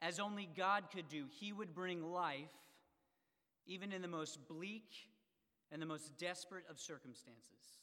As 0.02 0.20
only 0.20 0.48
God 0.56 0.84
could 0.94 1.08
do, 1.08 1.24
He 1.38 1.52
would 1.52 1.74
bring 1.74 2.02
life 2.02 2.52
even 3.66 3.92
in 3.92 4.02
the 4.02 4.08
most 4.08 4.38
bleak 4.48 4.90
and 5.72 5.80
the 5.80 5.86
most 5.86 6.18
desperate 6.18 6.64
of 6.68 6.78
circumstances. 6.78 7.80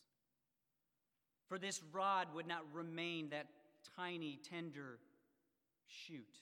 For 1.47 1.57
this 1.57 1.81
rod 1.91 2.27
would 2.33 2.47
not 2.47 2.63
remain 2.73 3.29
that 3.29 3.47
tiny, 3.95 4.39
tender 4.49 4.99
shoot. 5.87 6.41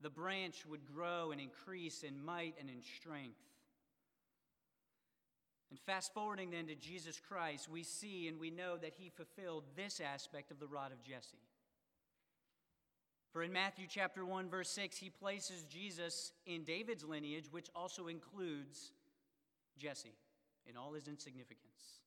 The 0.00 0.10
branch 0.10 0.64
would 0.66 0.86
grow 0.86 1.32
and 1.32 1.40
increase 1.40 2.02
in 2.02 2.24
might 2.24 2.54
and 2.58 2.70
in 2.70 2.82
strength. 2.82 3.40
And 5.70 5.78
fast 5.80 6.14
forwarding 6.14 6.50
then 6.50 6.66
to 6.68 6.74
Jesus 6.74 7.20
Christ, 7.20 7.68
we 7.68 7.82
see 7.82 8.26
and 8.28 8.40
we 8.40 8.50
know 8.50 8.76
that 8.78 8.94
he 8.96 9.10
fulfilled 9.10 9.64
this 9.76 10.00
aspect 10.00 10.50
of 10.50 10.60
the 10.60 10.66
rod 10.66 10.92
of 10.92 11.02
Jesse. 11.02 11.42
For 13.32 13.42
in 13.42 13.52
Matthew 13.52 13.86
chapter 13.88 14.24
1 14.24 14.48
verse 14.48 14.70
6 14.70 14.96
he 14.96 15.10
places 15.10 15.64
Jesus 15.64 16.32
in 16.46 16.64
David's 16.64 17.04
lineage 17.04 17.48
which 17.50 17.68
also 17.76 18.08
includes 18.08 18.92
Jesse 19.78 20.16
in 20.66 20.76
all 20.76 20.92
his 20.92 21.06
insignificance. 21.06 22.00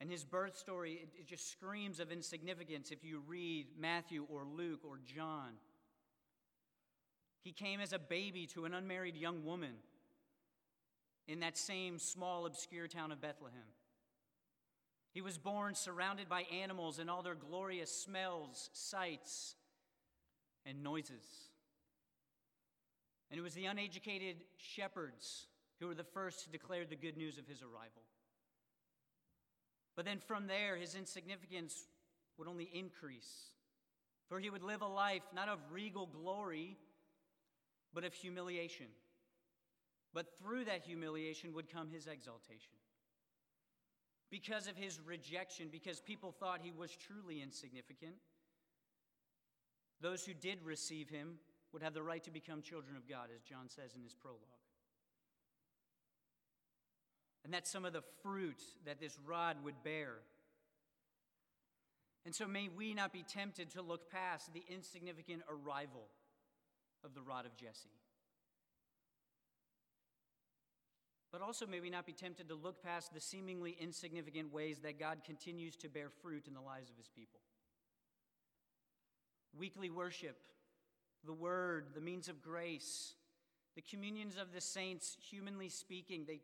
And 0.00 0.10
his 0.10 0.24
birth 0.24 0.56
story 0.56 1.00
it, 1.02 1.08
it 1.20 1.26
just 1.26 1.50
screams 1.50 2.00
of 2.00 2.12
insignificance 2.12 2.90
if 2.90 3.04
you 3.04 3.22
read 3.26 3.66
Matthew 3.78 4.26
or 4.30 4.44
Luke 4.44 4.80
or 4.84 5.00
John. 5.04 5.54
He 7.42 7.52
came 7.52 7.80
as 7.80 7.92
a 7.92 7.98
baby 7.98 8.46
to 8.48 8.64
an 8.64 8.74
unmarried 8.74 9.16
young 9.16 9.44
woman 9.44 9.74
in 11.26 11.40
that 11.40 11.56
same 11.56 11.98
small 11.98 12.46
obscure 12.46 12.88
town 12.88 13.12
of 13.12 13.20
Bethlehem. 13.20 13.58
He 15.12 15.20
was 15.20 15.38
born 15.38 15.74
surrounded 15.74 16.28
by 16.28 16.42
animals 16.42 16.98
and 16.98 17.10
all 17.10 17.22
their 17.22 17.34
glorious 17.34 17.90
smells, 17.90 18.70
sights, 18.72 19.56
and 20.64 20.82
noises. 20.82 21.24
And 23.30 23.38
it 23.38 23.42
was 23.42 23.54
the 23.54 23.66
uneducated 23.66 24.36
shepherds 24.56 25.46
who 25.80 25.86
were 25.86 25.94
the 25.94 26.04
first 26.04 26.44
to 26.44 26.50
declare 26.50 26.84
the 26.84 26.96
good 26.96 27.16
news 27.16 27.38
of 27.38 27.46
his 27.46 27.62
arrival. 27.62 28.02
But 29.98 30.04
then 30.04 30.20
from 30.20 30.46
there, 30.46 30.76
his 30.76 30.94
insignificance 30.94 31.88
would 32.36 32.46
only 32.46 32.70
increase, 32.72 33.48
for 34.28 34.38
he 34.38 34.48
would 34.48 34.62
live 34.62 34.80
a 34.80 34.86
life 34.86 35.24
not 35.34 35.48
of 35.48 35.58
regal 35.72 36.06
glory, 36.06 36.76
but 37.92 38.04
of 38.04 38.14
humiliation. 38.14 38.86
But 40.14 40.38
through 40.38 40.66
that 40.66 40.82
humiliation 40.84 41.52
would 41.52 41.68
come 41.68 41.90
his 41.90 42.06
exaltation 42.06 42.78
because 44.30 44.68
of 44.68 44.76
his 44.76 45.00
rejection, 45.04 45.66
because 45.68 45.98
people 45.98 46.30
thought 46.30 46.60
he 46.62 46.70
was 46.70 46.94
truly 46.94 47.42
insignificant. 47.42 48.14
Those 50.00 50.24
who 50.24 50.32
did 50.32 50.62
receive 50.62 51.08
him 51.08 51.40
would 51.72 51.82
have 51.82 51.94
the 51.94 52.04
right 52.04 52.22
to 52.22 52.30
become 52.30 52.62
children 52.62 52.96
of 52.96 53.08
God, 53.08 53.30
as 53.34 53.42
John 53.42 53.68
says 53.68 53.96
in 53.96 54.04
his 54.04 54.14
prologue. 54.14 54.57
And 57.48 57.54
that's 57.54 57.70
some 57.70 57.86
of 57.86 57.94
the 57.94 58.02
fruit 58.22 58.60
that 58.84 59.00
this 59.00 59.18
rod 59.24 59.56
would 59.64 59.82
bear. 59.82 60.16
And 62.26 62.34
so 62.34 62.46
may 62.46 62.68
we 62.68 62.92
not 62.92 63.10
be 63.10 63.22
tempted 63.22 63.70
to 63.70 63.80
look 63.80 64.10
past 64.10 64.52
the 64.52 64.62
insignificant 64.68 65.40
arrival 65.48 66.08
of 67.02 67.14
the 67.14 67.22
rod 67.22 67.46
of 67.46 67.56
Jesse. 67.56 67.88
But 71.32 71.40
also, 71.40 71.66
may 71.66 71.80
we 71.80 71.88
not 71.88 72.04
be 72.04 72.12
tempted 72.12 72.50
to 72.50 72.54
look 72.54 72.82
past 72.82 73.14
the 73.14 73.20
seemingly 73.20 73.74
insignificant 73.80 74.52
ways 74.52 74.80
that 74.80 75.00
God 75.00 75.20
continues 75.24 75.74
to 75.76 75.88
bear 75.88 76.10
fruit 76.20 76.48
in 76.48 76.52
the 76.52 76.60
lives 76.60 76.90
of 76.90 76.98
his 76.98 77.08
people. 77.08 77.40
Weekly 79.58 79.88
worship, 79.88 80.36
the 81.24 81.32
word, 81.32 81.86
the 81.94 82.02
means 82.02 82.28
of 82.28 82.42
grace, 82.42 83.14
the 83.74 83.80
communions 83.80 84.36
of 84.36 84.52
the 84.52 84.60
saints, 84.60 85.16
humanly 85.30 85.70
speaking, 85.70 86.24
they 86.26 86.40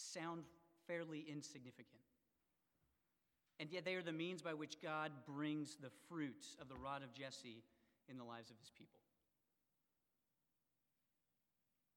sound 0.00 0.44
fairly 0.86 1.24
insignificant. 1.28 2.00
And 3.58 3.70
yet, 3.70 3.84
they 3.84 3.94
are 3.94 4.02
the 4.02 4.12
means 4.12 4.40
by 4.40 4.54
which 4.54 4.80
God 4.82 5.12
brings 5.26 5.76
the 5.76 5.90
fruit 6.08 6.46
of 6.60 6.68
the 6.68 6.76
rod 6.76 7.02
of 7.02 7.12
Jesse 7.12 7.62
in 8.08 8.16
the 8.16 8.24
lives 8.24 8.50
of 8.50 8.56
his 8.58 8.70
people. 8.70 9.00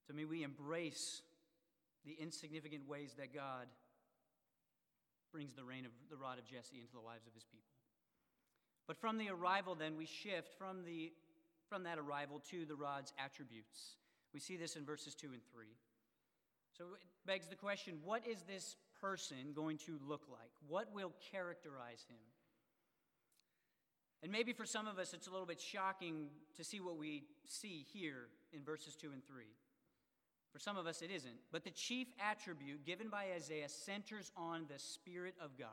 So, 0.06 0.14
may 0.14 0.26
we 0.26 0.44
embrace 0.44 1.22
the 2.06 2.18
insignificant 2.20 2.88
ways 2.88 3.16
that 3.18 3.34
God 3.34 3.68
brings 5.32 5.54
the 5.54 5.64
reign 5.64 5.86
of 5.86 5.92
the 6.10 6.18
rod 6.18 6.38
of 6.38 6.46
Jesse 6.46 6.80
into 6.80 6.92
the 6.94 7.00
lives 7.00 7.26
of 7.26 7.34
his 7.34 7.46
people. 7.46 7.74
But 8.88 8.98
from 8.98 9.18
the 9.18 9.30
arrival, 9.30 9.76
then, 9.76 9.96
we 9.98 10.06
shift 10.06 10.54
from, 10.58 10.84
the, 10.86 11.14
from 11.70 11.84
that 11.84 11.98
arrival 11.98 12.42
to 12.52 12.66
the 12.66 12.76
rod's 12.76 13.14
attributes. 13.18 13.96
We 14.34 14.40
see 14.40 14.58
this 14.58 14.76
in 14.76 14.86
verses 14.86 15.16
2 15.16 15.28
and 15.32 15.42
3. 15.54 15.66
So 16.78 16.86
it 16.96 17.28
begs 17.28 17.48
the 17.48 17.56
question 17.56 18.00
what 18.04 18.28
is 18.28 18.44
this 18.44 18.76
person 19.00 19.54
going 19.56 19.78
to 19.80 20.00
look 20.08 20.24
like? 20.30 20.52
What 20.68 20.94
will 20.94 21.14
characterize 21.32 22.06
him? 22.10 22.18
And 24.24 24.32
maybe 24.32 24.54
for 24.54 24.66
some 24.66 24.88
of 24.88 24.98
us, 24.98 25.14
it's 25.14 25.28
a 25.28 25.32
little 25.32 25.46
bit 25.46 25.60
shocking 25.60 26.30
to 26.56 26.64
see 26.64 26.80
what 26.80 26.98
we 26.98 27.24
see 27.46 27.86
here 27.94 28.30
in 28.54 28.64
verses 28.64 28.96
2 28.96 29.12
and 29.12 29.26
3. 29.26 29.44
For 30.54 30.60
some 30.60 30.78
of 30.78 30.88
us, 30.88 31.02
it 31.02 31.12
isn't. 31.12 31.36
But 31.52 31.66
the 31.66 31.72
chief 31.72 32.08
attribute 32.20 32.86
given 32.86 33.10
by 33.10 33.26
Isaiah 33.36 33.68
centers 33.68 34.32
on 34.38 34.66
the 34.72 34.80
Spirit 34.80 35.36
of 35.42 35.58
God. 35.58 35.68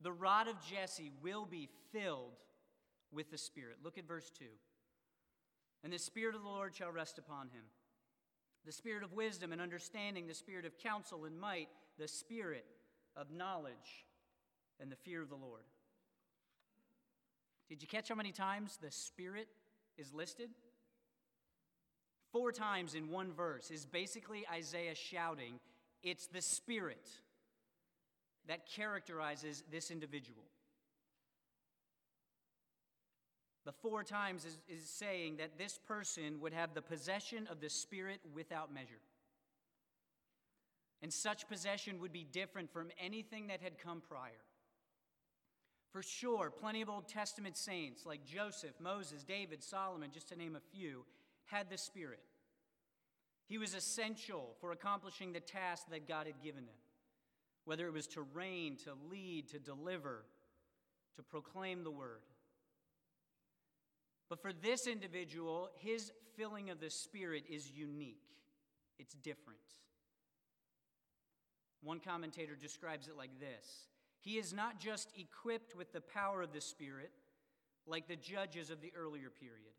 The 0.00 0.12
rod 0.12 0.46
of 0.46 0.54
Jesse 0.64 1.10
will 1.20 1.44
be 1.44 1.68
filled 1.92 2.36
with 3.10 3.30
the 3.32 3.38
Spirit. 3.38 3.78
Look 3.82 3.98
at 3.98 4.06
verse 4.06 4.30
2. 4.38 4.44
And 5.82 5.92
the 5.92 5.98
Spirit 5.98 6.36
of 6.36 6.42
the 6.42 6.48
Lord 6.48 6.76
shall 6.76 6.92
rest 6.92 7.18
upon 7.18 7.48
him 7.48 7.64
the 8.64 8.72
Spirit 8.72 9.02
of 9.02 9.12
wisdom 9.12 9.52
and 9.52 9.60
understanding, 9.60 10.26
the 10.26 10.34
Spirit 10.34 10.64
of 10.64 10.78
counsel 10.78 11.24
and 11.24 11.38
might, 11.38 11.68
the 11.98 12.08
Spirit 12.08 12.64
of 13.16 13.30
knowledge 13.30 14.06
and 14.80 14.90
the 14.90 14.96
fear 14.96 15.22
of 15.22 15.28
the 15.28 15.36
Lord. 15.36 15.62
Did 17.68 17.82
you 17.82 17.88
catch 17.88 18.08
how 18.08 18.14
many 18.14 18.32
times 18.32 18.78
the 18.80 18.90
Spirit 18.90 19.48
is 19.96 20.12
listed? 20.12 20.50
four 22.32 22.52
times 22.52 22.94
in 22.94 23.08
one 23.08 23.32
verse 23.32 23.70
is 23.70 23.86
basically 23.86 24.44
Isaiah 24.52 24.94
shouting, 24.94 25.58
It's 26.02 26.26
the 26.26 26.42
Spirit 26.42 27.08
that 28.46 28.66
characterizes 28.66 29.64
this 29.70 29.90
individual. 29.90 30.44
The 33.68 33.72
four 33.82 34.02
times 34.02 34.46
is, 34.46 34.56
is 34.66 34.88
saying 34.88 35.36
that 35.36 35.58
this 35.58 35.78
person 35.86 36.40
would 36.40 36.54
have 36.54 36.72
the 36.72 36.80
possession 36.80 37.46
of 37.50 37.60
the 37.60 37.68
Spirit 37.68 38.18
without 38.34 38.72
measure. 38.72 39.02
And 41.02 41.12
such 41.12 41.46
possession 41.46 42.00
would 42.00 42.10
be 42.10 42.24
different 42.24 42.72
from 42.72 42.88
anything 42.98 43.48
that 43.48 43.60
had 43.60 43.78
come 43.78 44.00
prior. 44.00 44.40
For 45.92 46.02
sure, 46.02 46.50
plenty 46.50 46.80
of 46.80 46.88
Old 46.88 47.08
Testament 47.08 47.58
saints 47.58 48.06
like 48.06 48.24
Joseph, 48.24 48.72
Moses, 48.80 49.22
David, 49.22 49.62
Solomon, 49.62 50.12
just 50.14 50.30
to 50.30 50.38
name 50.38 50.56
a 50.56 50.74
few, 50.74 51.04
had 51.44 51.68
the 51.68 51.76
Spirit. 51.76 52.20
He 53.50 53.58
was 53.58 53.74
essential 53.74 54.56
for 54.62 54.72
accomplishing 54.72 55.34
the 55.34 55.40
task 55.40 55.90
that 55.90 56.08
God 56.08 56.26
had 56.26 56.42
given 56.42 56.64
them, 56.64 56.76
whether 57.66 57.86
it 57.86 57.92
was 57.92 58.06
to 58.06 58.22
reign, 58.32 58.78
to 58.84 58.94
lead, 59.10 59.48
to 59.48 59.58
deliver, 59.58 60.24
to 61.16 61.22
proclaim 61.22 61.84
the 61.84 61.90
word. 61.90 62.22
But 64.28 64.42
for 64.42 64.52
this 64.52 64.86
individual, 64.86 65.70
his 65.76 66.12
filling 66.36 66.70
of 66.70 66.80
the 66.80 66.90
Spirit 66.90 67.44
is 67.48 67.70
unique, 67.70 68.22
it's 68.98 69.14
different. 69.14 69.58
One 71.82 72.00
commentator 72.00 72.56
describes 72.56 73.08
it 73.08 73.16
like 73.16 73.38
this 73.40 73.86
He 74.20 74.38
is 74.38 74.52
not 74.52 74.78
just 74.78 75.10
equipped 75.16 75.74
with 75.76 75.92
the 75.92 76.00
power 76.00 76.42
of 76.42 76.52
the 76.52 76.60
Spirit, 76.60 77.10
like 77.86 78.08
the 78.08 78.16
judges 78.16 78.70
of 78.70 78.80
the 78.80 78.92
earlier 78.96 79.30
period. 79.30 79.72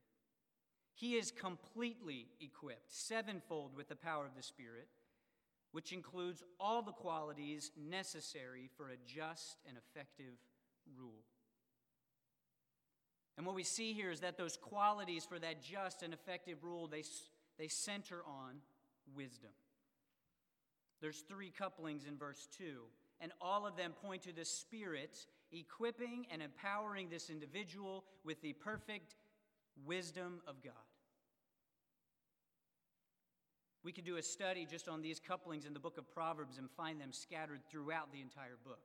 He 0.95 1.15
is 1.15 1.31
completely 1.31 2.27
equipped, 2.41 2.91
sevenfold 2.91 3.75
with 3.75 3.87
the 3.87 3.95
power 3.95 4.25
of 4.25 4.35
the 4.35 4.43
Spirit, 4.43 4.87
which 5.71 5.93
includes 5.93 6.43
all 6.59 6.81
the 6.81 6.91
qualities 6.91 7.71
necessary 7.77 8.69
for 8.75 8.89
a 8.89 8.97
just 9.05 9.57
and 9.67 9.77
effective 9.77 10.33
rule. 10.97 11.23
And 13.39 13.45
what 13.45 13.55
we 13.55 13.63
see 13.63 13.93
here 13.93 14.11
is 14.11 14.19
that 14.19 14.37
those 14.37 14.57
qualities 14.57 15.23
for 15.23 15.39
that 15.39 15.63
just 15.63 16.03
and 16.03 16.13
effective 16.13 16.61
rule, 16.61 16.87
they, 16.87 17.05
they 17.57 17.69
center 17.69 18.21
on 18.27 18.55
wisdom. 19.15 19.51
There's 20.99 21.21
three 21.21 21.49
couplings 21.49 22.03
in 22.03 22.17
verse 22.17 22.49
2, 22.57 22.81
and 23.21 23.31
all 23.39 23.65
of 23.65 23.77
them 23.77 23.93
point 24.03 24.23
to 24.23 24.33
the 24.33 24.43
Spirit 24.43 25.25
equipping 25.53 26.25
and 26.29 26.41
empowering 26.41 27.07
this 27.09 27.29
individual 27.29 28.03
with 28.25 28.41
the 28.41 28.51
perfect 28.51 29.15
wisdom 29.85 30.41
of 30.45 30.61
God. 30.61 30.73
We 33.85 33.93
could 33.93 34.03
do 34.03 34.17
a 34.17 34.21
study 34.21 34.67
just 34.69 34.89
on 34.89 35.01
these 35.01 35.21
couplings 35.25 35.63
in 35.63 35.73
the 35.73 35.79
book 35.79 35.97
of 35.97 36.13
Proverbs 36.13 36.57
and 36.57 36.69
find 36.71 36.99
them 36.99 37.13
scattered 37.13 37.61
throughout 37.71 38.11
the 38.11 38.19
entire 38.19 38.57
book. 38.65 38.81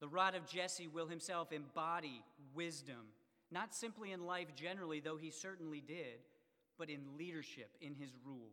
The 0.00 0.08
rod 0.08 0.34
of 0.34 0.46
Jesse 0.46 0.86
will 0.86 1.08
himself 1.08 1.52
embody 1.52 2.22
wisdom, 2.54 3.12
not 3.50 3.74
simply 3.74 4.12
in 4.12 4.26
life 4.26 4.54
generally, 4.54 5.00
though 5.00 5.16
he 5.16 5.30
certainly 5.30 5.80
did, 5.80 6.20
but 6.78 6.88
in 6.88 7.00
leadership, 7.18 7.70
in 7.80 7.94
his 7.94 8.10
rule. 8.24 8.52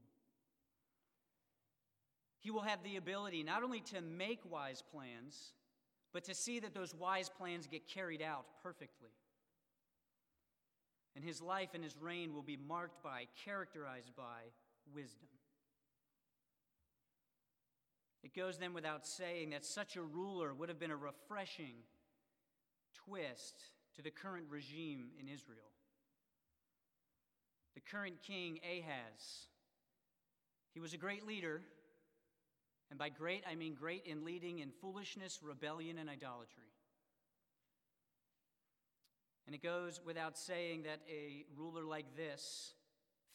He 2.39 2.51
will 2.51 2.61
have 2.61 2.83
the 2.83 2.95
ability 2.95 3.43
not 3.43 3.63
only 3.63 3.81
to 3.81 4.01
make 4.01 4.39
wise 4.49 4.83
plans, 4.91 5.53
but 6.13 6.23
to 6.25 6.33
see 6.33 6.59
that 6.59 6.73
those 6.73 6.95
wise 6.95 7.29
plans 7.29 7.67
get 7.67 7.87
carried 7.87 8.21
out 8.21 8.45
perfectly. 8.63 9.09
And 11.15 11.23
his 11.23 11.41
life 11.41 11.69
and 11.73 11.83
his 11.83 11.97
reign 11.97 12.33
will 12.33 12.43
be 12.43 12.57
marked 12.57 13.03
by, 13.03 13.25
characterized 13.43 14.15
by 14.15 14.41
wisdom. 14.93 15.29
It 18.25 18.33
goes 18.33 18.57
then 18.57 18.73
without 18.73 19.05
saying 19.05 19.51
that 19.51 19.63
such 19.63 19.95
a 19.95 20.01
ruler 20.01 20.51
would 20.51 20.67
have 20.69 20.79
been 20.79 20.89
a 20.89 20.97
refreshing 20.97 21.75
twist 23.05 23.55
to 23.95 24.01
the 24.01 24.09
current 24.09 24.47
regime 24.49 25.09
in 25.19 25.27
Israel. 25.27 25.69
The 27.75 27.81
current 27.81 28.15
king, 28.23 28.59
Ahaz, 28.63 29.45
he 30.73 30.79
was 30.79 30.95
a 30.95 30.97
great 30.97 31.23
leader, 31.27 31.61
and 32.89 32.97
by 32.97 33.09
great, 33.09 33.43
I 33.47 33.53
mean 33.53 33.75
great 33.75 34.07
in 34.07 34.25
leading 34.25 34.57
in 34.57 34.71
foolishness, 34.81 35.41
rebellion, 35.43 35.99
and 35.99 36.09
idolatry. 36.09 36.73
And 39.45 39.53
it 39.53 39.61
goes 39.61 40.01
without 40.03 40.35
saying 40.35 40.83
that 40.83 41.01
a 41.07 41.45
ruler 41.55 41.83
like 41.83 42.15
this, 42.17 42.73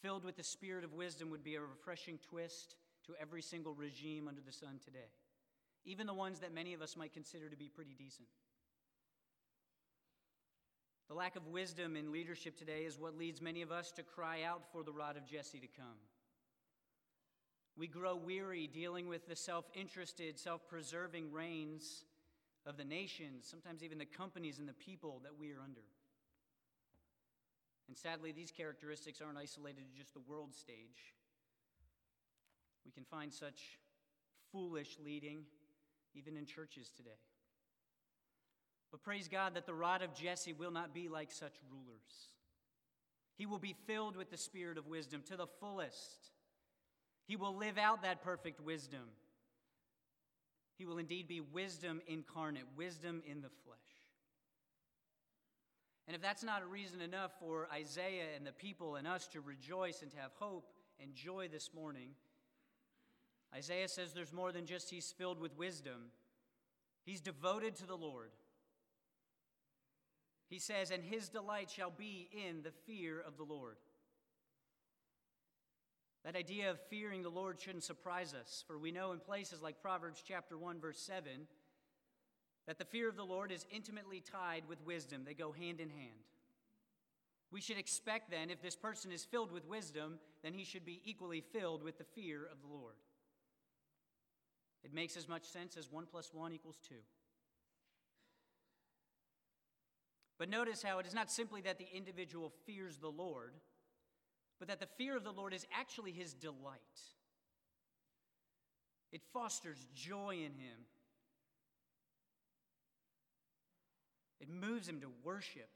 filled 0.03 0.25
with 0.25 0.37
the 0.37 0.43
spirit 0.43 0.83
of 0.83 0.95
wisdom, 0.95 1.31
would 1.31 1.45
be 1.45 1.55
a 1.55 1.61
refreshing 1.61 2.19
twist 2.29 2.75
to 3.11 3.21
every 3.21 3.43
single 3.43 3.75
regime 3.75 4.29
under 4.29 4.41
the 4.41 4.53
sun 4.53 4.79
today, 4.85 5.11
even 5.85 6.07
the 6.07 6.15
ones 6.15 6.41
that 6.41 6.55
many 6.55 6.75
of 6.75 6.83
us 6.83 6.97
might 6.97 7.13
consider 7.13 7.49
to 7.49 7.57
be 7.57 7.69
pretty 7.69 7.95
decent. 7.99 8.29
The 11.09 11.15
lack 11.15 11.35
of 11.35 11.49
wisdom 11.49 11.97
in 11.97 12.13
leadership 12.13 12.57
today 12.57 12.83
is 12.83 12.99
what 12.99 13.19
leads 13.19 13.43
many 13.43 13.63
of 13.63 13.73
us 13.73 13.91
to 13.93 14.03
cry 14.05 14.43
out 14.45 14.63
for 14.73 14.85
the 14.85 14.93
rod 14.93 15.17
of 15.17 15.27
Jesse 15.27 15.59
to 15.59 15.67
come. 15.67 15.99
We 17.77 17.89
grow 17.89 18.15
weary 18.15 18.69
dealing 18.69 19.09
with 19.09 19.27
the 19.27 19.35
self 19.35 19.65
interested, 19.75 20.39
self 20.39 20.69
preserving 20.69 21.33
reigns 21.33 22.05
of 22.65 22.77
the 22.77 22.85
nations, 22.85 23.47
sometimes 23.51 23.83
even 23.83 23.99
the 23.99 24.05
companies 24.05 24.59
and 24.59 24.69
the 24.69 24.75
people 24.75 25.21
that 25.25 25.33
we 25.39 25.51
are 25.51 25.61
under. 25.65 25.81
And 27.89 27.97
sadly, 27.97 28.31
these 28.31 28.53
characteristics 28.53 29.21
aren't 29.21 29.39
isolated 29.39 29.83
to 29.91 29.99
just 29.99 30.15
the 30.15 30.21
world 30.21 30.55
stage. 30.55 31.15
We 32.91 33.03
can 33.03 33.05
find 33.05 33.33
such 33.33 33.79
foolish 34.51 34.99
leading 35.05 35.45
even 36.13 36.37
in 36.37 36.45
churches 36.45 36.91
today. 36.97 37.21
But 38.91 39.05
praise 39.05 39.29
God 39.29 39.55
that 39.55 39.65
the 39.65 39.75
rod 39.75 40.03
of 40.03 40.13
Jesse 40.13 40.53
will 40.53 40.73
not 40.73 40.93
be 40.93 41.09
like 41.09 41.31
such 41.31 41.55
rulers. 41.71 42.31
He 43.37 43.47
will 43.47 43.61
be 43.61 43.77
filled 43.87 44.17
with 44.17 44.29
the 44.29 44.37
spirit 44.37 44.77
of 44.77 44.89
wisdom 44.89 45.23
to 45.29 45.37
the 45.37 45.47
fullest. 45.47 46.33
He 47.29 47.37
will 47.37 47.55
live 47.55 47.79
out 47.79 48.03
that 48.03 48.25
perfect 48.25 48.61
wisdom. 48.61 49.05
He 50.77 50.85
will 50.85 50.99
indeed 50.99 51.29
be 51.29 51.41
wisdom 51.41 52.01
incarnate, 52.09 52.65
wisdom 52.77 53.23
in 53.25 53.41
the 53.41 53.51
flesh. 53.65 53.79
And 56.09 56.17
if 56.17 56.21
that's 56.21 56.43
not 56.43 56.63
a 56.63 56.67
reason 56.67 57.01
enough 57.01 57.31
for 57.39 57.69
Isaiah 57.73 58.35
and 58.35 58.45
the 58.45 58.51
people 58.51 58.97
and 58.97 59.07
us 59.07 59.29
to 59.29 59.41
rejoice 59.41 60.03
and 60.03 60.11
to 60.11 60.17
have 60.17 60.33
hope 60.41 60.73
and 61.01 61.15
joy 61.15 61.47
this 61.47 61.71
morning, 61.73 62.15
Isaiah 63.55 63.89
says 63.89 64.13
there's 64.13 64.33
more 64.33 64.53
than 64.53 64.67
just 64.67 64.91
he's 64.91 65.13
filled 65.13 65.41
with 65.41 65.57
wisdom, 65.57 66.13
he's 67.05 67.21
devoted 67.21 67.77
to 67.77 67.87
the 67.87 67.97
Lord. 67.97 68.31
He 70.49 70.59
says, 70.59 70.91
and 70.91 71.05
his 71.05 71.29
delight 71.29 71.71
shall 71.71 71.93
be 71.97 72.29
in 72.33 72.63
the 72.63 72.73
fear 72.85 73.21
of 73.21 73.37
the 73.37 73.45
Lord. 73.45 73.77
That 76.25 76.37
idea 76.37 76.71
of 76.71 76.81
fearing 76.91 77.23
the 77.23 77.29
Lord 77.29 77.61
shouldn't 77.61 77.85
surprise 77.85 78.35
us, 78.35 78.65
for 78.67 78.77
we 78.77 78.91
know 78.91 79.13
in 79.13 79.21
places 79.21 79.63
like 79.63 79.81
Proverbs 79.81 80.23
chapter 80.27 80.59
1 80.59 80.81
verse 80.81 81.01
7 81.01 81.47
that 82.67 82.79
the 82.79 82.85
fear 82.85 83.09
of 83.09 83.17
the 83.17 83.25
Lord 83.25 83.51
is 83.51 83.65
intimately 83.71 84.21
tied 84.21 84.65
with 84.69 84.85
wisdom. 84.85 85.23
They 85.25 85.35
go 85.35 85.53
hand 85.53 85.81
in 85.81 85.89
hand. 85.89 86.27
We 87.51 87.61
should 87.61 87.79
expect 87.79 88.31
then, 88.31 88.51
if 88.51 88.63
this 88.63 88.77
person 88.77 89.11
is 89.11 89.25
filled 89.25 89.51
with 89.51 89.67
wisdom, 89.67 90.19
then 90.43 90.53
he 90.53 90.65
should 90.65 90.85
be 90.85 91.01
equally 91.05 91.41
filled 91.41 91.83
with 91.83 91.99
the 91.99 92.05
fear 92.05 92.43
of 92.45 92.61
the 92.61 92.69
Lord. 92.73 92.95
It 94.85 94.95
makes 94.95 95.17
as 95.17 95.29
much 95.29 95.45
sense 95.45 95.77
as 95.77 95.91
1 95.91 96.07
plus 96.11 96.31
1 96.33 96.53
equals 96.53 96.79
2. 96.89 96.95
But 100.39 100.49
notice 100.49 100.83
how 100.83 100.99
it 100.99 101.07
is 101.07 101.15
not 101.15 101.31
simply 101.31 101.61
that 101.63 101.79
the 101.79 101.89
individual 101.95 102.53
fears 102.65 102.99
the 102.99 103.11
Lord, 103.11 103.53
but 104.59 104.69
that 104.69 104.81
the 104.81 104.89
fear 104.97 105.17
of 105.17 105.25
the 105.25 105.33
Lord 105.33 105.53
is 105.53 105.67
actually 105.79 106.13
his 106.13 106.33
delight. 106.33 106.81
It 109.13 109.21
fosters 109.33 109.87
joy 109.95 110.37
in 110.37 110.55
him 110.55 110.87
It 114.41 114.49
moves 114.49 114.89
him 114.89 115.01
to 115.01 115.09
worship. 115.23 115.69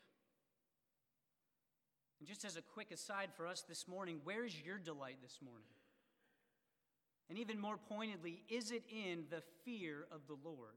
And 2.18 2.26
just 2.26 2.44
as 2.44 2.56
a 2.56 2.62
quick 2.62 2.90
aside 2.90 3.28
for 3.36 3.46
us 3.46 3.62
this 3.68 3.86
morning, 3.86 4.20
where's 4.24 4.54
your 4.64 4.78
delight 4.78 5.18
this 5.22 5.38
morning? 5.44 5.68
And 7.28 7.38
even 7.38 7.58
more 7.58 7.78
pointedly, 7.88 8.42
is 8.48 8.70
it 8.70 8.82
in 8.90 9.24
the 9.30 9.42
fear 9.64 10.06
of 10.12 10.26
the 10.26 10.36
Lord? 10.44 10.76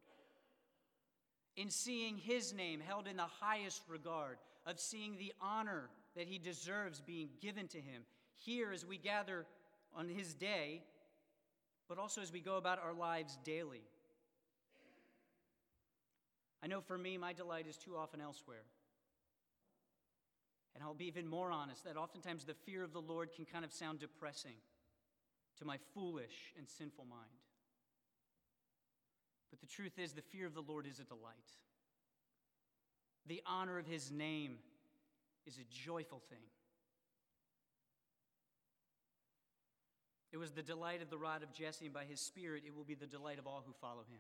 In 1.56 1.70
seeing 1.70 2.18
his 2.18 2.54
name 2.54 2.80
held 2.80 3.08
in 3.08 3.18
the 3.18 3.24
highest 3.24 3.82
regard, 3.90 4.38
of 4.68 4.80
seeing 4.80 5.18
the 5.18 5.34
honor 5.42 5.90
that 6.16 6.28
he 6.28 6.38
deserves 6.38 7.00
being 7.00 7.30
given 7.42 7.68
to 7.70 7.80
him 7.80 8.04
here 8.36 8.72
as 8.74 8.86
we 8.86 8.98
gather 8.98 9.46
on 9.96 10.10
his 10.10 10.34
day, 10.34 10.84
but 11.88 11.98
also 11.98 12.22
as 12.22 12.32
we 12.32 12.42
go 12.42 12.58
about 12.58 12.80
our 12.84 12.94
lives 12.94 13.38
daily. 13.46 13.82
I 16.62 16.68
know 16.68 16.82
for 16.82 16.98
me, 16.98 17.18
my 17.18 17.34
delight 17.34 17.66
is 17.68 17.78
too 17.78 17.96
often 17.96 18.20
elsewhere. 18.20 18.66
And 20.76 20.84
I'll 20.84 20.94
be 20.94 21.06
even 21.06 21.28
more 21.28 21.50
honest 21.50 21.86
that 21.86 21.98
oftentimes 21.98 22.44
the 22.44 22.54
fear 22.54 22.84
of 22.84 22.94
the 22.94 23.02
Lord 23.02 23.30
can 23.34 23.46
kind 23.46 23.64
of 23.64 23.72
sound 23.72 24.00
depressing 24.00 24.56
to 25.60 25.66
my 25.66 25.78
foolish 25.94 26.54
and 26.58 26.68
sinful 26.68 27.06
mind. 27.10 27.24
But 29.50 29.60
the 29.62 29.68
truth 29.68 29.98
is, 29.98 30.14
the 30.14 30.22
fear 30.22 30.46
of 30.46 30.54
the 30.54 30.62
Lord 30.62 30.86
is 30.86 31.00
a 31.00 31.04
delight. 31.04 31.52
The 33.28 33.42
honor 33.46 33.78
of 33.78 33.88
his 33.88 34.12
name 34.12 34.58
is 35.46 35.58
a 35.58 35.86
joyful 35.86 36.22
thing. 36.30 36.44
It 40.32 40.38
was 40.38 40.52
the 40.52 40.62
delight 40.62 41.02
of 41.02 41.10
the 41.10 41.18
rod 41.18 41.42
of 41.42 41.54
Jesse, 41.54 41.86
and 41.86 41.94
by 41.94 42.04
his 42.04 42.20
spirit, 42.20 42.64
it 42.66 42.76
will 42.76 42.84
be 42.84 42.96
the 42.96 43.08
delight 43.08 43.40
of 43.40 43.48
all 43.48 43.64
who 43.66 43.74
follow 43.82 44.04
him. 44.10 44.20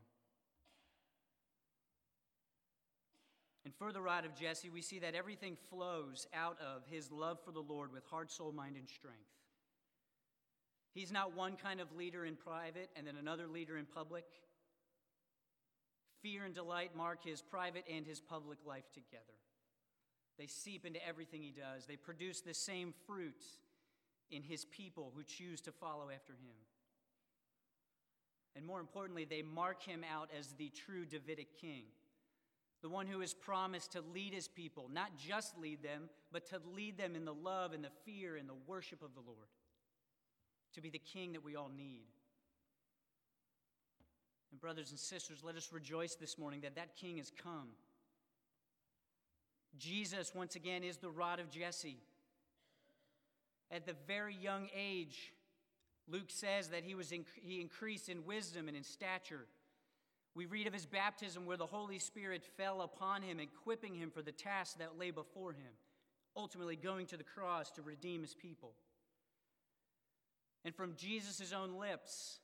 And 3.65 3.76
for 3.76 3.91
the 3.91 4.02
rod 4.02 4.26
of 4.26 4.34
Jesse, 4.34 4.69
we 4.69 4.82
see 4.82 5.00
that 5.00 5.13
everything 5.13 5.58
flows 5.69 6.26
out 6.34 6.58
of 6.62 6.84
his 6.89 7.12
love 7.12 7.38
for 7.43 7.52
the 7.52 7.60
Lord 7.60 7.91
with 7.91 8.06
heart, 8.06 8.32
soul, 8.32 8.54
mind, 8.54 8.78
and 8.78 8.88
strength. 8.88 9.37
He's 10.97 11.12
not 11.12 11.36
one 11.36 11.57
kind 11.57 11.79
of 11.79 11.95
leader 11.95 12.25
in 12.25 12.36
private 12.36 12.89
and 12.95 13.05
then 13.05 13.17
another 13.17 13.45
leader 13.45 13.77
in 13.77 13.86
public. 13.86 14.25
Fear 16.23 16.45
and 16.45 16.55
delight 16.55 16.95
mark 16.97 17.23
his 17.23 17.39
private 17.39 17.86
and 17.88 18.03
his 18.03 18.19
public 18.19 18.57
life 18.65 18.91
together. 18.95 19.38
They 20.39 20.47
seep 20.47 20.88
into 20.88 21.05
everything 21.07 21.43
he 21.43 21.51
does, 21.51 21.86
they 21.86 21.97
produce 21.97 22.41
the 22.41 22.55
same 22.55 22.95
fruit 23.05 23.43
in 24.31 24.41
his 24.41 24.65
people 24.65 25.13
who 25.15 25.21
choose 25.21 25.62
to 25.62 25.71
follow 25.71 26.10
after 26.10 26.33
him. 26.33 26.57
And 28.55 28.65
more 28.65 28.79
importantly, 28.79 29.25
they 29.25 29.43
mark 29.43 29.83
him 29.83 30.03
out 30.03 30.29
as 30.36 30.53
the 30.53 30.71
true 30.71 31.05
Davidic 31.05 31.62
king 31.62 31.83
the 32.81 32.89
one 32.89 33.07
who 33.07 33.19
has 33.21 33.33
promised 33.33 33.93
to 33.93 34.03
lead 34.13 34.33
his 34.33 34.47
people, 34.47 34.89
not 34.91 35.17
just 35.17 35.57
lead 35.57 35.81
them, 35.81 36.10
but 36.31 36.47
to 36.47 36.62
lead 36.75 36.97
them 36.97 37.15
in 37.15 37.25
the 37.25 37.33
love 37.33 37.73
and 37.73 37.83
the 37.83 37.89
fear 38.05 38.36
and 38.36 38.47
the 38.47 38.55
worship 38.67 39.01
of 39.01 39.15
the 39.15 39.21
Lord, 39.21 39.47
to 40.73 40.82
be 40.82 40.89
the 40.89 40.99
king 40.99 41.34
that 41.34 41.43
we 41.43 41.56
all 41.56 41.71
need. 41.75 42.06
And, 44.51 44.62
brothers 44.62 44.91
and 44.91 44.99
sisters, 44.99 45.39
let 45.43 45.56
us 45.56 45.69
rejoice 45.71 46.15
this 46.15 46.38
morning 46.38 46.62
that 46.62 46.75
that 46.75 46.95
king 46.95 47.17
has 47.17 47.32
come. 47.43 47.69
Jesus, 49.77 50.34
once 50.34 50.56
again, 50.56 50.84
is 50.84 50.97
the 50.97 51.10
rod 51.10 51.39
of 51.39 51.49
Jesse. 51.49 51.97
At 53.69 53.86
the 53.86 53.95
very 54.08 54.36
young 54.36 54.69
age, 54.75 55.34
Luke 56.10 56.30
says 56.30 56.69
that 56.69 56.84
he, 56.84 56.95
was 56.95 57.12
inc- 57.12 57.25
he 57.36 57.60
increased 57.60 58.10
in 58.10 58.25
wisdom 58.25 58.67
and 58.67 58.77
in 58.77 58.84
stature. 58.84 59.45
We 60.36 60.45
read 60.45 60.67
of 60.67 60.73
his 60.73 60.86
baptism 60.86 61.45
where 61.45 61.58
the 61.58 61.65
Holy 61.65 61.99
Spirit 61.99 62.43
fell 62.58 62.82
upon 62.82 63.23
him, 63.23 63.39
equipping 63.39 63.95
him 63.95 64.12
for 64.12 64.21
the 64.21 64.32
task 64.32 64.77
that 64.77 64.97
lay 64.97 65.12
before 65.12 65.51
him, 65.51 65.73
ultimately 66.36 66.75
going 66.75 67.08
to 67.08 67.17
the 67.17 67.23
cross 67.23 67.71
to 67.71 67.82
redeem 67.82 68.21
his 68.21 68.36
people. 68.36 68.73
And 70.67 70.75
from 70.75 70.95
Jesus' 70.97 71.53
own 71.53 71.80
lips, 71.80 72.39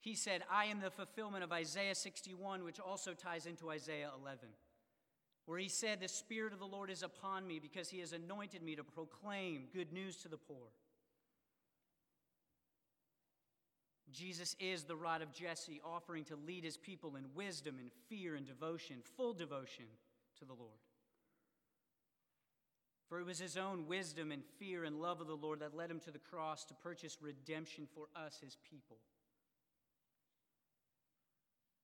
he 0.00 0.14
said, 0.14 0.42
I 0.50 0.64
am 0.64 0.80
the 0.80 0.90
fulfillment 0.90 1.44
of 1.44 1.52
Isaiah 1.52 1.94
61, 1.94 2.64
which 2.64 2.80
also 2.80 3.12
ties 3.12 3.44
into 3.44 3.70
Isaiah 3.70 4.08
11, 4.22 4.48
where 5.44 5.58
he 5.58 5.68
said, 5.68 6.00
The 6.00 6.08
Spirit 6.08 6.54
of 6.54 6.60
the 6.60 6.64
Lord 6.64 6.88
is 6.88 7.02
upon 7.02 7.46
me 7.46 7.58
because 7.58 7.90
he 7.90 8.00
has 8.00 8.14
anointed 8.14 8.62
me 8.62 8.74
to 8.76 8.82
proclaim 8.82 9.64
good 9.74 9.92
news 9.92 10.16
to 10.22 10.28
the 10.28 10.38
poor. 10.38 10.68
Jesus 14.10 14.56
is 14.58 14.84
the 14.84 14.96
rod 14.96 15.20
of 15.20 15.30
Jesse, 15.30 15.82
offering 15.84 16.24
to 16.24 16.36
lead 16.36 16.64
his 16.64 16.78
people 16.78 17.16
in 17.16 17.24
wisdom 17.34 17.76
and 17.78 17.90
fear 18.08 18.34
and 18.34 18.46
devotion, 18.46 19.02
full 19.14 19.34
devotion 19.34 19.84
to 20.38 20.46
the 20.46 20.54
Lord. 20.54 20.80
For 23.08 23.20
it 23.20 23.26
was 23.26 23.38
his 23.38 23.56
own 23.56 23.86
wisdom 23.86 24.32
and 24.32 24.42
fear 24.58 24.84
and 24.84 25.00
love 25.00 25.20
of 25.20 25.26
the 25.26 25.36
Lord 25.36 25.60
that 25.60 25.76
led 25.76 25.90
him 25.90 26.00
to 26.00 26.10
the 26.10 26.18
cross 26.18 26.64
to 26.64 26.74
purchase 26.74 27.18
redemption 27.20 27.86
for 27.94 28.08
us, 28.16 28.38
his 28.42 28.56
people. 28.70 28.96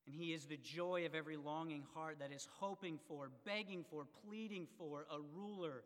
And 0.07 0.15
he 0.15 0.33
is 0.33 0.47
the 0.47 0.57
joy 0.57 1.05
of 1.07 1.15
every 1.15 1.37
longing 1.37 1.85
heart 1.95 2.19
that 2.21 2.33
is 2.33 2.49
hoping 2.59 2.99
for, 3.07 3.31
begging 3.45 3.85
for, 3.91 4.07
pleading 4.27 4.67
for 4.79 5.07
a 5.11 5.19
ruler 5.37 5.85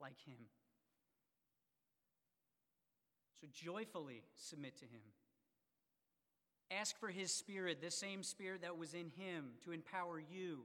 like 0.00 0.20
him. 0.26 0.38
So 3.40 3.46
joyfully 3.52 4.22
submit 4.36 4.76
to 4.76 4.84
him. 4.84 5.00
Ask 6.70 6.98
for 6.98 7.08
his 7.08 7.32
spirit, 7.32 7.80
the 7.80 7.90
same 7.90 8.22
spirit 8.22 8.62
that 8.62 8.78
was 8.78 8.94
in 8.94 9.10
him, 9.16 9.50
to 9.64 9.72
empower 9.72 10.20
you 10.20 10.60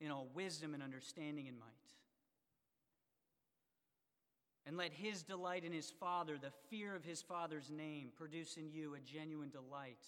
in 0.00 0.10
all 0.10 0.28
wisdom 0.34 0.74
and 0.74 0.82
understanding 0.82 1.48
and 1.48 1.58
might. 1.58 1.68
And 4.66 4.76
let 4.76 4.92
his 4.92 5.22
delight 5.22 5.64
in 5.64 5.72
his 5.72 5.90
Father, 5.90 6.38
the 6.38 6.52
fear 6.70 6.94
of 6.94 7.04
his 7.04 7.20
Father's 7.20 7.68
name, 7.70 8.10
produce 8.16 8.56
in 8.56 8.70
you 8.70 8.94
a 8.94 9.00
genuine 9.00 9.50
delight 9.50 10.06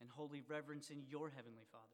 and 0.00 0.08
holy 0.10 0.42
reverence 0.48 0.90
in 0.90 1.02
your 1.08 1.30
heavenly 1.30 1.64
Father. 1.70 1.84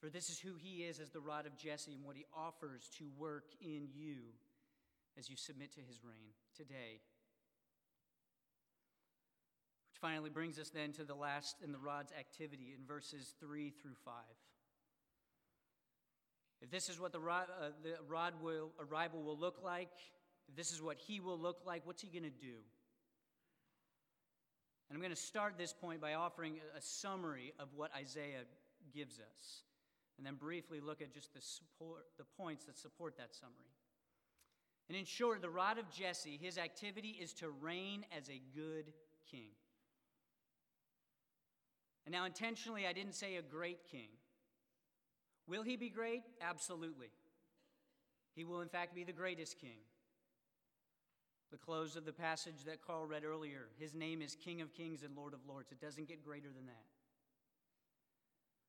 For 0.00 0.10
this 0.10 0.28
is 0.30 0.38
who 0.38 0.54
he 0.56 0.84
is 0.84 1.00
as 1.00 1.10
the 1.10 1.20
rod 1.20 1.46
of 1.46 1.56
Jesse 1.56 1.94
and 1.94 2.04
what 2.04 2.16
he 2.16 2.26
offers 2.36 2.90
to 2.98 3.04
work 3.18 3.44
in 3.60 3.88
you 3.94 4.16
as 5.18 5.28
you 5.28 5.36
submit 5.36 5.72
to 5.72 5.80
his 5.80 6.04
reign 6.04 6.32
today 6.56 7.00
Which 9.90 10.00
finally 10.00 10.30
brings 10.30 10.58
us 10.58 10.70
then 10.70 10.92
to 10.92 11.04
the 11.04 11.14
last 11.14 11.56
in 11.62 11.72
the 11.72 11.78
rod's 11.78 12.12
activity 12.18 12.74
in 12.78 12.86
verses 12.86 13.34
3 13.40 13.70
through 13.70 13.96
5. 14.04 14.14
If 16.62 16.70
this 16.70 16.88
is 16.88 17.00
what 17.00 17.12
the 17.12 17.20
rod, 17.20 17.46
uh, 17.60 17.70
the 17.82 17.94
rod 18.06 18.34
will, 18.42 18.70
arrival 18.78 19.22
will 19.22 19.38
look 19.38 19.62
like, 19.64 19.90
if 20.48 20.56
this 20.56 20.72
is 20.72 20.82
what 20.82 20.98
he 20.98 21.20
will 21.20 21.38
look 21.38 21.60
like, 21.64 21.86
what's 21.86 22.02
he 22.02 22.08
going 22.08 22.24
to 22.24 22.30
do? 22.30 22.56
And 24.88 24.96
I'm 24.96 25.00
going 25.00 25.14
to 25.14 25.16
start 25.16 25.54
this 25.56 25.72
point 25.72 26.00
by 26.00 26.14
offering 26.14 26.56
a 26.76 26.80
summary 26.80 27.52
of 27.58 27.68
what 27.74 27.90
Isaiah 27.96 28.44
gives 28.92 29.20
us, 29.20 29.62
and 30.18 30.26
then 30.26 30.34
briefly 30.34 30.80
look 30.80 31.00
at 31.00 31.14
just 31.14 31.32
the, 31.32 31.40
support, 31.40 32.06
the 32.18 32.24
points 32.36 32.64
that 32.64 32.76
support 32.76 33.16
that 33.16 33.34
summary. 33.34 33.54
And 34.88 34.98
in 34.98 35.04
short, 35.04 35.40
the 35.40 35.48
rod 35.48 35.78
of 35.78 35.88
Jesse, 35.90 36.38
his 36.42 36.58
activity 36.58 37.16
is 37.20 37.32
to 37.34 37.48
reign 37.48 38.04
as 38.16 38.28
a 38.28 38.42
good 38.54 38.92
king. 39.30 39.50
And 42.04 42.12
now, 42.12 42.24
intentionally, 42.24 42.86
I 42.88 42.92
didn't 42.92 43.14
say 43.14 43.36
a 43.36 43.42
great 43.42 43.78
king. 43.88 44.08
Will 45.50 45.62
he 45.62 45.76
be 45.76 45.90
great? 45.90 46.22
Absolutely. 46.40 47.08
He 48.34 48.44
will, 48.44 48.60
in 48.60 48.68
fact, 48.68 48.94
be 48.94 49.04
the 49.04 49.12
greatest 49.12 49.60
king. 49.60 49.78
The 51.50 51.58
close 51.58 51.96
of 51.96 52.04
the 52.04 52.12
passage 52.12 52.64
that 52.66 52.80
Carl 52.86 53.04
read 53.04 53.24
earlier 53.24 53.66
his 53.78 53.94
name 53.94 54.22
is 54.22 54.36
King 54.36 54.60
of 54.60 54.72
Kings 54.72 55.02
and 55.02 55.16
Lord 55.16 55.34
of 55.34 55.40
Lords. 55.48 55.72
It 55.72 55.80
doesn't 55.80 56.06
get 56.06 56.24
greater 56.24 56.48
than 56.54 56.66
that. 56.66 56.84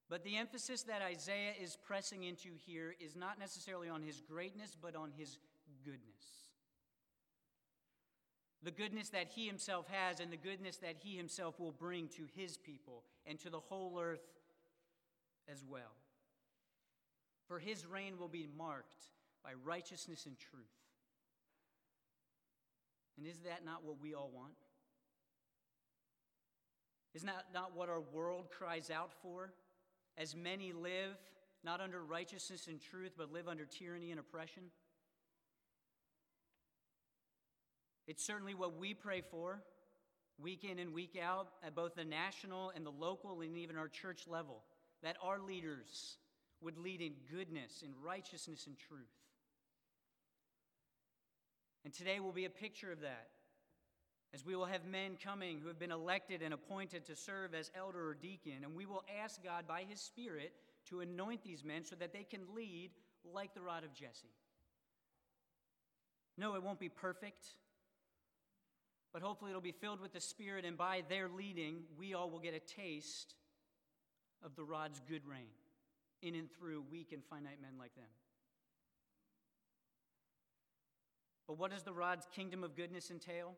But 0.09 0.23
the 0.23 0.35
emphasis 0.35 0.81
that 0.83 1.01
Isaiah 1.01 1.53
is 1.61 1.77
pressing 1.85 2.23
into 2.23 2.49
here 2.65 2.95
is 2.99 3.15
not 3.15 3.39
necessarily 3.39 3.87
on 3.87 4.01
his 4.01 4.19
greatness, 4.19 4.75
but 4.81 4.95
on 4.95 5.11
his 5.15 5.37
goodness 5.85 6.41
the 8.63 8.71
goodness 8.71 9.09
that 9.09 9.27
he 9.33 9.47
himself 9.47 9.87
has 9.89 10.19
and 10.19 10.31
the 10.31 10.37
goodness 10.37 10.77
that 10.77 10.95
he 10.99 11.17
himself 11.17 11.59
will 11.59 11.71
bring 11.71 12.07
to 12.09 12.23
his 12.35 12.57
people 12.57 13.03
and 13.25 13.39
to 13.39 13.49
the 13.49 13.59
whole 13.59 13.99
earth 13.99 14.21
as 15.51 15.63
well. 15.67 16.00
For 17.51 17.59
his 17.59 17.85
reign 17.85 18.17
will 18.17 18.29
be 18.29 18.47
marked 18.57 19.03
by 19.43 19.51
righteousness 19.65 20.25
and 20.25 20.39
truth. 20.39 20.63
And 23.17 23.27
is 23.27 23.39
that 23.39 23.65
not 23.65 23.83
what 23.83 23.97
we 24.01 24.13
all 24.13 24.31
want? 24.33 24.53
Isn't 27.13 27.27
that 27.27 27.47
not 27.53 27.75
what 27.75 27.89
our 27.89 27.99
world 27.99 28.51
cries 28.57 28.89
out 28.89 29.11
for? 29.21 29.51
As 30.17 30.33
many 30.33 30.71
live 30.71 31.17
not 31.61 31.81
under 31.81 32.01
righteousness 32.01 32.67
and 32.67 32.79
truth, 32.79 33.15
but 33.17 33.33
live 33.33 33.49
under 33.49 33.65
tyranny 33.65 34.11
and 34.11 34.19
oppression? 34.21 34.63
It's 38.07 38.25
certainly 38.25 38.53
what 38.53 38.77
we 38.77 38.93
pray 38.93 39.23
for 39.29 39.61
week 40.41 40.63
in 40.63 40.79
and 40.79 40.93
week 40.93 41.19
out 41.21 41.49
at 41.67 41.75
both 41.75 41.95
the 41.95 42.05
national 42.05 42.71
and 42.77 42.85
the 42.85 42.91
local 42.91 43.41
and 43.41 43.57
even 43.57 43.75
our 43.75 43.89
church 43.89 44.25
level 44.25 44.63
that 45.03 45.17
our 45.21 45.37
leaders 45.37 46.15
would 46.61 46.77
lead 46.77 47.01
in 47.01 47.13
goodness, 47.31 47.83
in 47.83 47.91
righteousness, 48.03 48.67
and 48.67 48.77
truth. 48.77 48.99
And 51.83 51.93
today 51.93 52.19
will 52.19 52.31
be 52.31 52.45
a 52.45 52.49
picture 52.49 52.91
of 52.91 53.01
that, 53.01 53.29
as 54.33 54.45
we 54.45 54.55
will 54.55 54.65
have 54.65 54.85
men 54.85 55.17
coming 55.21 55.59
who 55.59 55.67
have 55.67 55.79
been 55.79 55.91
elected 55.91 56.41
and 56.41 56.53
appointed 56.53 57.05
to 57.05 57.15
serve 57.15 57.55
as 57.55 57.71
elder 57.75 58.07
or 58.07 58.13
deacon, 58.13 58.63
and 58.63 58.75
we 58.75 58.85
will 58.85 59.03
ask 59.23 59.43
God 59.43 59.67
by 59.67 59.83
His 59.87 59.99
Spirit 59.99 60.53
to 60.89 61.01
anoint 61.01 61.43
these 61.43 61.63
men 61.63 61.83
so 61.83 61.95
that 61.95 62.13
they 62.13 62.23
can 62.23 62.41
lead 62.55 62.91
like 63.33 63.53
the 63.53 63.61
rod 63.61 63.83
of 63.83 63.93
Jesse. 63.93 64.33
No, 66.37 66.55
it 66.55 66.63
won't 66.63 66.79
be 66.79 66.89
perfect 66.89 67.55
but 69.13 69.21
hopefully 69.21 69.51
it'll 69.51 69.61
be 69.61 69.71
filled 69.71 69.99
with 69.99 70.13
the 70.13 70.21
Spirit, 70.21 70.65
and 70.65 70.77
by 70.77 71.03
their 71.09 71.27
leading, 71.27 71.83
we 71.97 72.13
all 72.13 72.29
will 72.29 72.39
get 72.39 72.53
a 72.53 72.59
taste 72.59 73.35
of 74.43 74.55
the 74.55 74.63
rod's 74.63 75.01
good 75.07 75.21
reign 75.27 75.49
in 76.21 76.35
and 76.35 76.49
through 76.51 76.83
weak 76.91 77.11
and 77.11 77.23
finite 77.23 77.61
men 77.61 77.73
like 77.79 77.95
them. 77.95 78.09
But 81.47 81.57
what 81.57 81.71
does 81.71 81.83
the 81.83 81.93
rod's 81.93 82.27
kingdom 82.33 82.63
of 82.63 82.75
goodness 82.75 83.11
entail? 83.11 83.55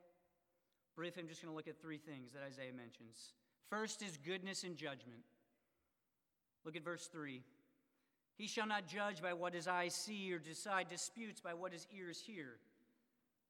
Briefly, 0.96 1.24
I'm 1.24 1.28
just 1.28 1.42
going 1.42 1.52
to 1.52 1.56
look 1.56 1.68
at 1.68 1.82
three 1.82 1.98
things 1.98 2.32
that 2.34 2.44
Isaiah 2.44 2.74
mentions. 2.74 3.34
First 3.70 4.02
is 4.02 4.18
goodness 4.18 4.64
and 4.64 4.76
judgment. 4.76 5.24
Look 6.66 6.76
at 6.76 6.84
verse 6.84 7.08
3. 7.08 7.42
He 8.36 8.48
shall 8.48 8.68
not 8.68 8.88
judge 8.88 9.22
by 9.22 9.34
what 9.34 9.54
his 9.54 9.68
eyes 9.68 9.94
see 9.94 10.34
or 10.34 10.40
decide 10.40 10.90
disputes 10.90 11.42
by 11.42 11.54
what 11.54 11.72
his 11.72 11.88
ears 11.96 12.22
hear. 12.26 12.58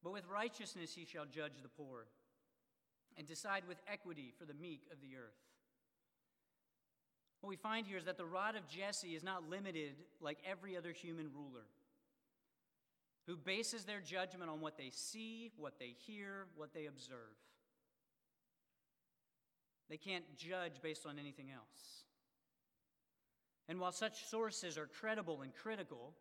But 0.03 0.13
with 0.13 0.27
righteousness 0.27 0.93
he 0.93 1.05
shall 1.05 1.25
judge 1.25 1.61
the 1.61 1.69
poor, 1.69 2.07
and 3.17 3.25
decide 3.25 3.63
with 3.67 3.77
equity 3.87 4.33
for 4.37 4.45
the 4.45 4.53
meek 4.53 4.81
of 4.91 4.99
the 4.99 5.15
earth. 5.15 5.39
What 7.43 7.49
we 7.49 7.57
find 7.57 7.85
here 7.85 7.97
is 7.97 8.05
that 8.05 8.15
the 8.15 8.25
rod 8.25 8.55
of 8.55 8.69
Jesse 8.69 9.15
is 9.15 9.21
not 9.21 9.49
limited 9.49 9.95
like 10.21 10.37
every 10.49 10.77
other 10.77 10.93
human 10.93 11.29
ruler 11.35 11.65
who 13.27 13.35
bases 13.35 13.83
their 13.83 13.99
judgment 13.99 14.49
on 14.49 14.61
what 14.61 14.77
they 14.77 14.89
see, 14.93 15.51
what 15.57 15.77
they 15.77 15.93
hear, 16.07 16.45
what 16.55 16.73
they 16.73 16.85
observe. 16.85 17.35
They 19.89 19.97
can't 19.97 20.23
judge 20.37 20.81
based 20.81 21.05
on 21.05 21.19
anything 21.19 21.47
else. 21.53 22.05
And 23.67 23.77
while 23.77 23.91
such 23.91 24.23
sources 24.29 24.77
are 24.77 24.87
credible 24.87 25.41
and 25.41 25.53
critical, 25.53 26.13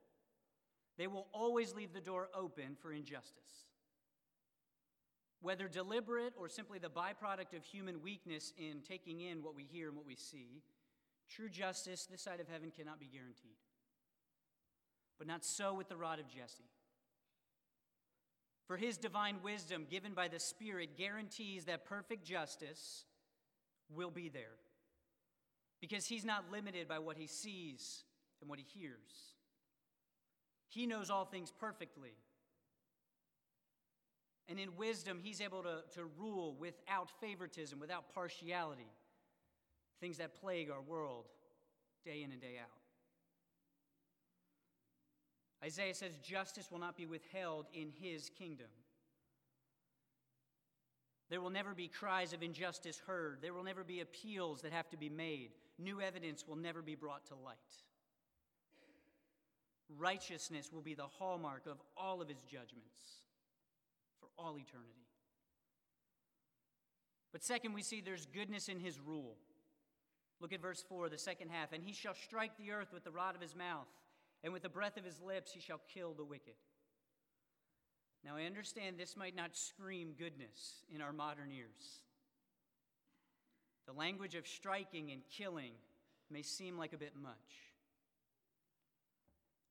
they 0.99 1.07
will 1.07 1.29
always 1.33 1.73
leave 1.73 1.93
the 1.93 2.01
door 2.01 2.31
open 2.35 2.75
for 2.83 2.93
injustice. 2.93 3.69
Whether 5.41 5.69
deliberate 5.69 6.35
or 6.37 6.49
simply 6.49 6.81
the 6.81 6.91
byproduct 6.91 7.57
of 7.57 7.65
human 7.65 8.03
weakness 8.03 8.53
in 8.59 8.81
taking 8.81 9.21
in 9.21 9.45
what 9.45 9.55
we 9.55 9.63
hear 9.63 9.87
and 9.87 9.97
what 9.97 10.07
we 10.07 10.17
see, 10.17 10.63
True 11.35 11.49
justice 11.49 12.07
this 12.11 12.23
side 12.23 12.40
of 12.40 12.49
heaven 12.49 12.71
cannot 12.71 13.01
be 13.01 13.07
guaranteed. 13.07 13.57
But 15.18 15.27
not 15.27 15.45
so 15.45 15.73
with 15.73 15.88
the 15.88 15.97
rod 15.97 16.18
of 16.18 16.29
Jesse. 16.29 16.71
For 18.66 18.77
his 18.77 18.97
divine 18.97 19.37
wisdom, 19.42 19.87
given 19.90 20.12
by 20.14 20.29
the 20.29 20.38
Spirit, 20.38 20.97
guarantees 20.97 21.64
that 21.64 21.85
perfect 21.85 22.25
justice 22.25 23.05
will 23.95 24.11
be 24.11 24.29
there. 24.29 24.57
Because 25.81 26.07
he's 26.07 26.25
not 26.25 26.51
limited 26.51 26.88
by 26.88 26.99
what 26.99 27.16
he 27.16 27.27
sees 27.27 28.05
and 28.40 28.49
what 28.49 28.59
he 28.59 28.64
hears. 28.79 29.35
He 30.68 30.87
knows 30.87 31.11
all 31.11 31.25
things 31.25 31.53
perfectly. 31.59 32.14
And 34.49 34.59
in 34.59 34.77
wisdom, 34.77 35.21
he's 35.23 35.40
able 35.40 35.62
to, 35.62 35.83
to 35.95 36.05
rule 36.18 36.57
without 36.59 37.11
favoritism, 37.21 37.79
without 37.79 38.12
partiality, 38.14 38.90
things 40.03 40.19
that 40.19 40.35
plague 40.41 40.69
our 40.69 40.83
world 40.83 41.27
day 42.05 42.23
in 42.25 42.33
and 42.33 42.41
day 42.41 42.57
out. 42.61 42.69
Isaiah 45.65 45.95
says 45.95 46.17
justice 46.25 46.69
will 46.73 46.81
not 46.81 46.97
be 46.97 47.07
withheld 47.07 47.67
in 47.73 47.93
his 48.01 48.29
kingdom. 48.37 48.67
There 51.31 51.41
will 51.41 51.51
never 51.51 51.73
be 51.73 51.87
cries 51.87 52.33
of 52.33 52.43
injustice 52.43 53.01
heard. 53.07 53.38
There 53.41 53.55
will 53.55 53.62
never 53.62 53.85
be 53.85 54.01
appeals 54.01 54.61
that 54.62 54.73
have 54.73 54.91
to 54.91 54.97
be 54.97 55.09
made. 55.09 55.51
New 55.79 56.01
evidence 56.01 56.49
will 56.49 56.57
never 56.57 56.83
be 56.83 56.97
brought 56.97 57.25
to 57.27 57.35
light. 57.37 57.57
Righteousness 59.97 60.73
will 60.73 60.83
be 60.83 60.95
the 60.95 61.07
hallmark 61.07 61.67
of 61.67 61.81
all 61.97 62.21
of 62.21 62.29
his 62.29 62.43
judgments 62.43 63.23
for 64.19 64.29
all 64.37 64.59
eternity. 64.59 65.07
But 67.31 67.45
second, 67.45 67.73
we 67.73 67.83
see 67.83 68.01
there's 68.01 68.27
goodness 68.27 68.69
in 68.69 68.81
his 68.81 68.99
rule. 69.01 69.37
Look 70.43 70.53
at 70.53 70.61
verse 70.61 70.85
4, 70.89 71.09
the 71.09 71.17
second 71.17 71.51
half. 71.51 71.73
And 71.73 71.85
he 71.85 71.93
shall 71.93 72.15
strike 72.15 72.59
the 72.59 72.73
earth 72.73 72.93
with 72.93 73.05
the 73.05 73.13
rod 73.13 73.37
of 73.37 73.41
his 73.41 73.55
mouth, 73.55 73.87
and 74.43 74.53
with 74.53 74.63
the 74.63 74.69
breath 74.69 74.97
of 74.97 75.05
his 75.05 75.21
lips 75.23 75.53
he 75.53 75.61
shall 75.61 75.81
kill 75.95 76.15
the 76.15 76.25
wicked. 76.25 76.55
Now, 78.25 78.37
I 78.37 78.43
understand 78.43 78.99
this 78.99 79.17
might 79.17 79.37
not 79.37 79.57
scream 79.57 80.15
goodness 80.19 80.83
in 80.93 81.01
our 81.01 81.13
modern 81.13 81.53
ears. 81.53 82.03
The 83.87 83.93
language 83.93 84.35
of 84.35 84.47
striking 84.47 85.13
and 85.13 85.23
killing 85.31 85.73
may 86.29 86.43
seem 86.43 86.77
like 86.77 86.93
a 86.93 86.99
bit 86.99 87.15
much. 87.21 87.35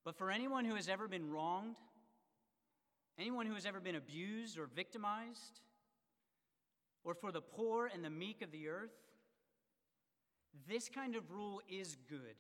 But 0.05 0.15
for 0.15 0.31
anyone 0.31 0.65
who 0.65 0.75
has 0.75 0.87
ever 0.87 1.07
been 1.07 1.29
wronged, 1.29 1.77
anyone 3.19 3.45
who 3.45 3.55
has 3.55 3.65
ever 3.65 3.79
been 3.79 3.95
abused 3.95 4.57
or 4.57 4.67
victimized, 4.67 5.59
or 7.03 7.13
for 7.13 7.31
the 7.31 7.41
poor 7.41 7.89
and 7.93 8.03
the 8.03 8.09
meek 8.09 8.41
of 8.41 8.51
the 8.51 8.67
earth, 8.67 8.91
this 10.67 10.89
kind 10.89 11.15
of 11.15 11.31
rule 11.31 11.61
is 11.69 11.97
good, 12.09 12.35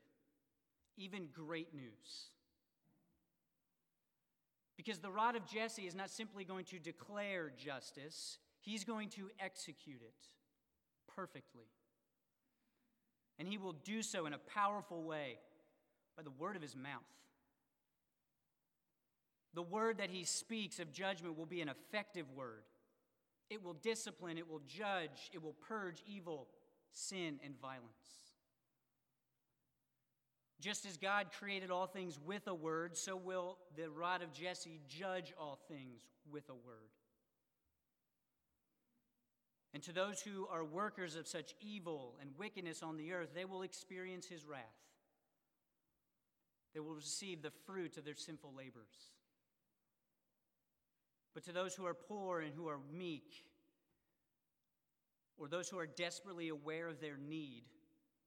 even 0.97 1.27
great 1.33 1.73
news. 1.73 2.31
Because 4.77 4.99
the 4.99 5.11
rod 5.11 5.35
of 5.35 5.45
Jesse 5.45 5.85
is 5.85 5.95
not 5.95 6.09
simply 6.09 6.43
going 6.43 6.65
to 6.65 6.79
declare 6.79 7.51
justice, 7.55 8.39
he's 8.59 8.83
going 8.83 9.09
to 9.09 9.29
execute 9.39 10.01
it 10.01 10.27
perfectly. 11.15 11.67
And 13.37 13.47
he 13.47 13.57
will 13.57 13.75
do 13.83 14.01
so 14.01 14.25
in 14.25 14.33
a 14.33 14.37
powerful 14.37 15.03
way 15.03 15.37
by 16.17 16.23
the 16.23 16.31
word 16.31 16.55
of 16.55 16.61
his 16.61 16.75
mouth. 16.75 17.01
The 19.53 19.61
word 19.61 19.97
that 19.97 20.09
he 20.09 20.23
speaks 20.23 20.79
of 20.79 20.93
judgment 20.93 21.37
will 21.37 21.45
be 21.45 21.61
an 21.61 21.69
effective 21.69 22.25
word. 22.35 22.63
It 23.49 23.63
will 23.63 23.73
discipline, 23.73 24.37
it 24.37 24.49
will 24.49 24.61
judge, 24.65 25.29
it 25.33 25.43
will 25.43 25.55
purge 25.67 26.01
evil, 26.07 26.47
sin, 26.91 27.39
and 27.43 27.59
violence. 27.59 27.91
Just 30.59 30.85
as 30.85 30.97
God 30.97 31.27
created 31.37 31.71
all 31.71 31.87
things 31.87 32.19
with 32.23 32.47
a 32.47 32.53
word, 32.53 32.95
so 32.95 33.15
will 33.15 33.57
the 33.75 33.89
rod 33.89 34.21
of 34.21 34.31
Jesse 34.31 34.79
judge 34.87 35.33
all 35.39 35.59
things 35.67 36.01
with 36.31 36.47
a 36.49 36.53
word. 36.53 36.91
And 39.73 39.81
to 39.83 39.93
those 39.93 40.21
who 40.21 40.47
are 40.51 40.63
workers 40.63 41.15
of 41.15 41.27
such 41.27 41.55
evil 41.61 42.15
and 42.21 42.31
wickedness 42.37 42.83
on 42.83 42.97
the 42.97 43.13
earth, 43.13 43.29
they 43.33 43.45
will 43.45 43.63
experience 43.63 44.27
his 44.27 44.45
wrath. 44.45 44.61
They 46.73 46.79
will 46.79 46.93
receive 46.93 47.41
the 47.41 47.51
fruit 47.65 47.97
of 47.97 48.05
their 48.05 48.15
sinful 48.15 48.53
labors. 48.55 49.11
But 51.33 51.43
to 51.45 51.53
those 51.53 51.73
who 51.73 51.85
are 51.85 51.93
poor 51.93 52.41
and 52.41 52.53
who 52.53 52.67
are 52.67 52.79
meek, 52.93 53.45
or 55.37 55.47
those 55.47 55.69
who 55.69 55.77
are 55.77 55.87
desperately 55.87 56.49
aware 56.49 56.87
of 56.87 56.99
their 56.99 57.17
need, 57.17 57.63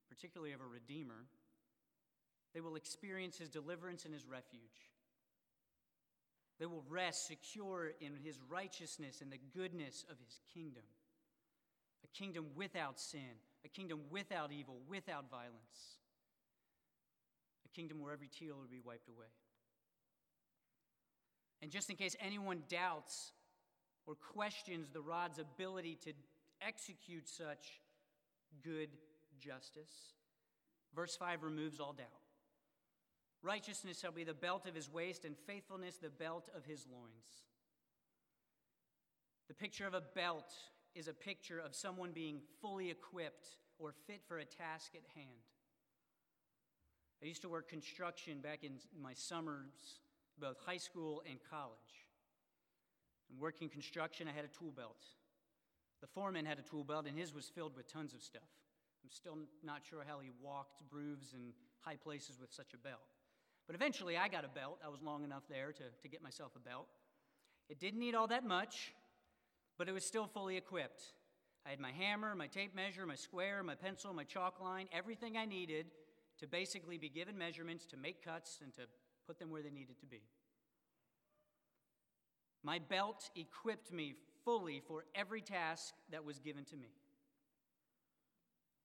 particularly 0.09 0.53
of 0.53 0.61
a 0.61 0.67
Redeemer, 0.67 1.27
they 2.55 2.61
will 2.61 2.77
experience 2.77 3.37
his 3.37 3.49
deliverance 3.49 4.05
and 4.05 4.15
his 4.15 4.27
refuge. 4.27 4.91
They 6.61 6.67
will 6.67 6.85
rest 6.89 7.27
secure 7.27 7.93
in 8.01 8.17
his 8.23 8.39
righteousness 8.49 9.21
and 9.21 9.31
the 9.31 9.41
goodness 9.57 10.05
of 10.11 10.17
his 10.25 10.41
kingdom. 10.53 10.85
A 12.05 12.17
kingdom 12.17 12.47
without 12.55 13.01
sin, 13.01 13.41
a 13.65 13.69
kingdom 13.69 14.01
without 14.11 14.53
evil, 14.53 14.77
without 14.89 15.31
violence, 15.31 15.99
a 17.65 17.69
kingdom 17.77 18.01
where 18.01 18.13
every 18.13 18.29
tear 18.29 18.55
will 18.55 18.69
be 18.71 18.81
wiped 18.85 19.09
away. 19.09 19.27
And 21.61 21.73
just 21.73 21.91
in 21.91 21.97
case 21.97 22.15
anyone 22.21 22.63
doubts 22.69 23.33
or 24.07 24.15
questions 24.15 24.89
the 24.93 25.01
rod's 25.01 25.39
ability 25.39 25.99
to 26.05 26.13
execute 26.61 27.29
such 27.29 27.81
good 28.63 28.91
justice, 29.39 30.15
verse 30.95 31.17
5 31.17 31.43
removes 31.43 31.81
all 31.81 31.93
doubt. 31.93 32.07
Righteousness 33.43 34.01
shall 34.01 34.13
be 34.13 34.25
the 34.25 34.35
belt 34.35 34.67
of 34.67 34.75
his 34.75 34.91
waist, 34.91 35.25
and 35.25 35.37
faithfulness 35.47 35.97
the 35.97 36.09
belt 36.09 36.49
of 36.57 36.65
his 36.65 36.87
loins. 36.91 37.45
The 39.49 39.55
picture 39.55 39.87
of 39.87 39.95
a 39.95 40.01
belt 40.01 40.55
is 40.95 41.09
a 41.09 41.13
picture 41.13 41.59
of 41.59 41.75
someone 41.75 42.13
being 42.13 42.41
fully 42.63 42.91
equipped 42.91 43.49
or 43.79 43.93
fit 44.07 44.23
for 44.27 44.39
a 44.39 44.45
task 44.45 44.93
at 44.95 45.03
hand. 45.15 45.29
I 47.23 47.27
used 47.27 47.43
to 47.43 47.49
work 47.49 47.69
construction 47.69 48.41
back 48.41 48.65
in 48.65 48.73
my 49.01 49.13
summers 49.15 50.01
both 50.39 50.57
high 50.65 50.79
school 50.79 51.23
and 51.29 51.39
college. 51.51 52.09
And 53.31 53.39
working 53.39 53.69
construction, 53.69 54.29
I 54.29 54.33
had 54.33 54.45
a 54.45 54.49
tool 54.49 54.73
belt. 54.73 55.05
The 56.05 56.09
foreman 56.09 56.45
had 56.45 56.59
a 56.59 56.63
tool 56.63 56.85
belt, 56.85 57.07
and 57.07 57.19
his 57.19 57.33
was 57.33 57.49
filled 57.49 57.75
with 57.75 57.91
tons 57.91 58.13
of 58.13 58.21
stuff. 58.21 58.43
I'm 59.03 59.11
still 59.11 59.39
not 59.63 59.81
sure 59.89 60.05
how 60.07 60.19
he 60.21 60.29
walked 60.43 60.83
roofs 60.91 61.33
and 61.33 61.55
high 61.81 61.97
places 61.97 62.39
with 62.39 62.53
such 62.53 62.75
a 62.75 62.77
belt. 62.77 63.01
But 63.67 63.75
eventually, 63.75 64.19
I 64.19 64.29
got 64.29 64.45
a 64.45 64.49
belt. 64.49 64.81
I 64.85 64.91
was 64.91 65.01
long 65.01 65.25
enough 65.25 65.45
there 65.49 65.73
to, 65.73 65.85
to 66.03 66.09
get 66.09 66.23
myself 66.23 66.53
a 66.57 66.59
belt. 66.59 66.89
It 67.71 67.81
didn't 67.81 68.01
need 68.01 68.15
all 68.15 68.27
that 68.27 68.45
much, 68.45 68.93
but 69.79 69.89
it 69.89 69.93
was 69.93 70.05
still 70.05 70.27
fully 70.27 70.59
equipped. 70.59 71.15
I 71.65 71.71
had 71.71 71.81
my 71.81 71.93
hammer, 71.93 72.35
my 72.35 72.49
tape 72.49 72.77
measure, 72.77 73.07
my 73.07 73.15
square, 73.15 73.63
my 73.63 73.75
pencil, 73.75 74.13
my 74.13 74.25
chalk 74.25 74.61
line, 74.61 74.89
everything 74.93 75.39
I 75.39 75.47
needed 75.47 75.87
to 76.39 76.47
basically 76.47 76.99
be 76.99 77.09
given 77.09 77.39
measurements 77.39 77.87
to 77.87 77.97
make 77.97 78.23
cuts 78.23 78.59
and 78.63 78.75
to 78.75 78.83
put 79.27 79.39
them 79.39 79.51
where 79.51 79.63
they 79.63 79.71
needed 79.71 79.99
to 80.01 80.07
be. 80.07 80.21
My 82.63 82.79
belt 82.79 83.31
equipped 83.35 83.91
me 83.91 84.17
fully 84.45 84.81
for 84.87 85.05
every 85.15 85.41
task 85.41 85.95
that 86.11 86.25
was 86.25 86.39
given 86.39 86.65
to 86.67 86.77
me. 86.77 86.89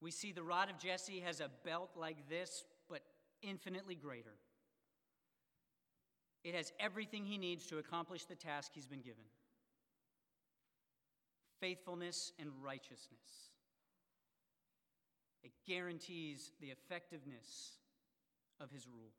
We 0.02 0.12
see 0.12 0.32
the 0.32 0.44
rod 0.44 0.70
of 0.70 0.80
Jesse 0.80 1.20
has 1.20 1.42
a 1.42 1.50
belt 1.66 1.92
like 1.96 2.30
this, 2.30 2.64
but 2.90 3.02
infinitely 3.42 3.96
greater. 3.96 4.36
It 6.44 6.56
has 6.56 6.72
everything 6.80 7.26
he 7.26 7.38
needs 7.38 7.66
to 7.68 7.80
accomplish 7.80 8.26
the 8.26 8.36
task 8.36 8.72
he's 8.74 8.88
been 8.88 9.02
given 9.02 9.26
faithfulness 11.60 12.32
and 12.40 12.50
righteousness. 12.64 13.52
It 15.44 15.52
guarantees 15.68 16.52
the 16.62 16.68
effectiveness 16.68 17.78
of 18.62 18.72
his 18.72 18.88
rule. 18.88 19.12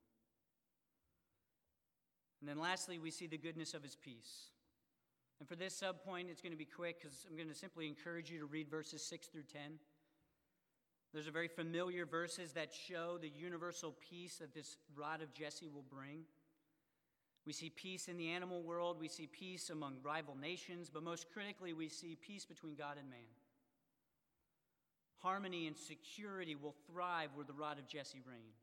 And 2.41 2.49
then 2.49 2.59
lastly, 2.59 2.99
we 2.99 3.11
see 3.11 3.27
the 3.27 3.37
goodness 3.37 3.75
of 3.75 3.83
his 3.83 3.95
peace. 3.95 4.49
And 5.41 5.49
for 5.49 5.57
this 5.57 5.75
subpoint, 5.81 6.29
it's 6.31 6.43
going 6.43 6.53
to 6.53 6.59
be 6.59 6.67
quick 6.67 7.01
because 7.01 7.27
I'm 7.29 7.35
going 7.35 7.49
to 7.49 7.55
simply 7.55 7.89
encourage 7.89 8.31
you 8.31 8.39
to 8.39 8.47
read 8.47 8.71
verses 8.71 9.03
6 9.03 9.27
through 9.29 9.45
10. 9.51 9.63
Those 11.13 11.27
are 11.27 11.33
very 11.33 11.49
familiar 11.49 12.07
verses 12.07 12.53
that 12.53 12.73
show 12.73 13.19
the 13.19 13.31
universal 13.35 13.97
peace 14.09 14.37
that 14.37 14.55
this 14.55 14.77
rod 14.95 15.23
of 15.23 15.33
Jesse 15.33 15.67
will 15.67 15.85
bring. 15.91 16.25
We 17.47 17.55
see 17.55 17.71
peace 17.71 18.07
in 18.07 18.19
the 18.19 18.29
animal 18.29 18.63
world, 18.63 18.99
we 19.01 19.09
see 19.09 19.27
peace 19.27 19.71
among 19.71 19.97
rival 20.03 20.37
nations, 20.37 20.91
but 20.93 21.03
most 21.03 21.27
critically, 21.33 21.73
we 21.73 21.89
see 21.89 22.17
peace 22.21 22.45
between 22.45 22.75
God 22.75 22.97
and 22.99 23.09
man. 23.09 23.21
Harmony 25.23 25.67
and 25.67 25.77
security 25.77 26.55
will 26.55 26.75
thrive 26.87 27.31
where 27.35 27.47
the 27.47 27.55
rod 27.55 27.79
of 27.79 27.89
Jesse 27.89 28.23
reigns. 28.27 28.61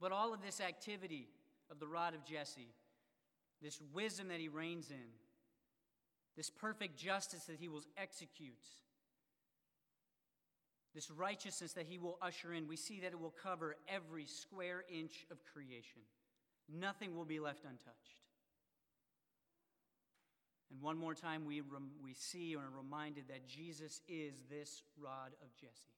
But 0.00 0.12
all 0.12 0.32
of 0.32 0.40
this 0.40 0.60
activity 0.60 1.28
of 1.70 1.78
the 1.78 1.86
rod 1.86 2.14
of 2.14 2.24
Jesse, 2.24 2.68
this 3.62 3.80
wisdom 3.92 4.28
that 4.28 4.40
he 4.40 4.48
reigns 4.48 4.90
in, 4.90 5.08
this 6.36 6.50
perfect 6.50 6.98
justice 6.98 7.44
that 7.44 7.56
he 7.58 7.68
will 7.68 7.82
execute, 7.96 8.54
this 10.94 11.10
righteousness 11.10 11.72
that 11.74 11.86
he 11.86 11.98
will 11.98 12.18
usher 12.20 12.52
in, 12.52 12.66
we 12.66 12.76
see 12.76 13.00
that 13.00 13.12
it 13.12 13.20
will 13.20 13.34
cover 13.42 13.76
every 13.88 14.26
square 14.26 14.84
inch 14.92 15.26
of 15.30 15.38
creation. 15.44 16.02
Nothing 16.72 17.16
will 17.16 17.24
be 17.24 17.40
left 17.40 17.64
untouched. 17.64 18.20
And 20.70 20.80
one 20.80 20.96
more 20.96 21.14
time, 21.14 21.44
we, 21.44 21.60
rem- 21.60 21.90
we 22.02 22.14
see 22.14 22.54
or 22.54 22.60
are 22.60 22.82
reminded 22.82 23.24
that 23.28 23.48
Jesus 23.48 24.00
is 24.08 24.34
this 24.48 24.82
rod 25.00 25.32
of 25.42 25.54
Jesse. 25.56 25.94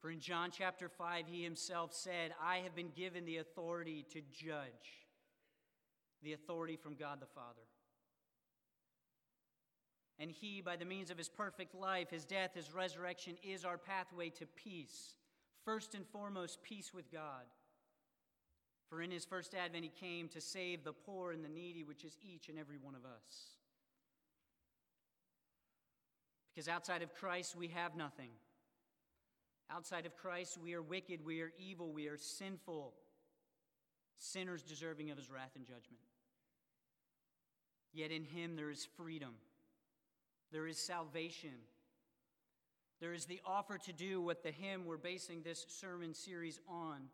For 0.00 0.10
in 0.10 0.20
John 0.20 0.50
chapter 0.50 0.88
5, 0.88 1.26
he 1.28 1.42
himself 1.44 1.94
said, 1.94 2.34
I 2.42 2.58
have 2.58 2.74
been 2.74 2.90
given 2.94 3.24
the 3.24 3.38
authority 3.38 4.04
to 4.12 4.20
judge, 4.32 5.01
the 6.22 6.32
authority 6.32 6.76
from 6.76 6.94
God 6.94 7.20
the 7.20 7.26
Father. 7.26 7.66
And 10.18 10.30
he, 10.30 10.60
by 10.60 10.76
the 10.76 10.84
means 10.84 11.10
of 11.10 11.18
his 11.18 11.28
perfect 11.28 11.74
life, 11.74 12.10
his 12.10 12.24
death, 12.24 12.50
his 12.54 12.72
resurrection, 12.72 13.36
is 13.42 13.64
our 13.64 13.78
pathway 13.78 14.28
to 14.30 14.46
peace. 14.46 15.14
First 15.64 15.94
and 15.94 16.06
foremost, 16.06 16.62
peace 16.62 16.92
with 16.94 17.10
God. 17.10 17.44
For 18.88 19.00
in 19.00 19.10
his 19.10 19.24
first 19.24 19.54
advent, 19.54 19.84
he 19.84 19.90
came 19.90 20.28
to 20.28 20.40
save 20.40 20.84
the 20.84 20.92
poor 20.92 21.32
and 21.32 21.42
the 21.42 21.48
needy, 21.48 21.82
which 21.82 22.04
is 22.04 22.18
each 22.22 22.48
and 22.48 22.58
every 22.58 22.76
one 22.76 22.94
of 22.94 23.04
us. 23.04 23.56
Because 26.54 26.68
outside 26.68 27.02
of 27.02 27.14
Christ, 27.14 27.56
we 27.56 27.68
have 27.68 27.96
nothing. 27.96 28.30
Outside 29.70 30.04
of 30.04 30.14
Christ, 30.16 30.58
we 30.62 30.74
are 30.74 30.82
wicked, 30.82 31.24
we 31.24 31.40
are 31.40 31.52
evil, 31.58 31.90
we 31.90 32.06
are 32.06 32.18
sinful, 32.18 32.92
sinners 34.18 34.62
deserving 34.62 35.10
of 35.10 35.16
his 35.16 35.30
wrath 35.30 35.52
and 35.56 35.64
judgment. 35.64 36.02
Yet 37.92 38.10
in 38.10 38.24
him 38.24 38.56
there 38.56 38.70
is 38.70 38.86
freedom, 38.96 39.34
there 40.50 40.66
is 40.66 40.78
salvation. 40.78 41.54
There 43.00 43.14
is 43.14 43.24
the 43.24 43.40
offer 43.44 43.78
to 43.78 43.92
do 43.92 44.20
what 44.20 44.44
the 44.44 44.52
hymn 44.52 44.84
we're 44.86 44.96
basing 44.96 45.42
this 45.42 45.66
sermon 45.68 46.14
series 46.14 46.60
on 46.68 47.08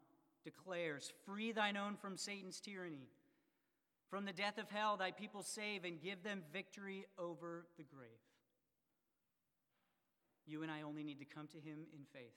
declares 0.45 1.15
Free 1.25 1.51
thine 1.51 1.79
own 1.79 1.97
from 1.97 2.19
Satan's 2.19 2.61
tyranny. 2.61 3.09
From 4.11 4.27
the 4.27 4.33
death 4.33 4.59
of 4.59 4.71
hell, 4.71 4.99
thy 4.99 5.11
people 5.11 5.43
save 5.43 5.85
and 5.85 6.01
give 6.01 6.23
them 6.23 6.43
victory 6.53 7.07
over 7.19 7.67
the 7.77 7.85
grave. 7.85 8.11
You 10.47 10.63
and 10.63 10.71
I 10.71 10.83
only 10.83 11.03
need 11.03 11.19
to 11.21 11.27
come 11.27 11.47
to 11.49 11.57
him 11.57 11.81
in 11.95 12.05
faith. 12.13 12.37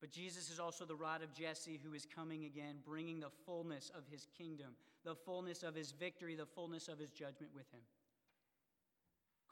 But 0.00 0.10
Jesus 0.10 0.50
is 0.50 0.60
also 0.60 0.84
the 0.84 0.94
rod 0.94 1.22
of 1.22 1.34
Jesse 1.34 1.80
who 1.84 1.92
is 1.92 2.06
coming 2.06 2.44
again, 2.44 2.76
bringing 2.86 3.20
the 3.20 3.30
fullness 3.44 3.90
of 3.94 4.04
his 4.10 4.26
kingdom, 4.36 4.68
the 5.08 5.14
fullness 5.14 5.62
of 5.62 5.74
his 5.74 5.92
victory, 5.92 6.34
the 6.34 6.44
fullness 6.44 6.86
of 6.86 6.98
his 6.98 7.08
judgment 7.08 7.50
with 7.54 7.64
him. 7.72 7.80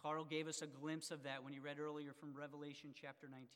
Carl 0.03 0.23
gave 0.23 0.49
us 0.49 0.61
a 0.61 0.67
glimpse 0.67 1.11
of 1.11 1.23
that 1.23 1.43
when 1.43 1.55
he 1.55 1.59
read 1.59 1.79
earlier 1.81 2.13
from 2.13 2.35
Revelation 2.35 2.91
chapter 2.95 3.27
19. 3.27 3.47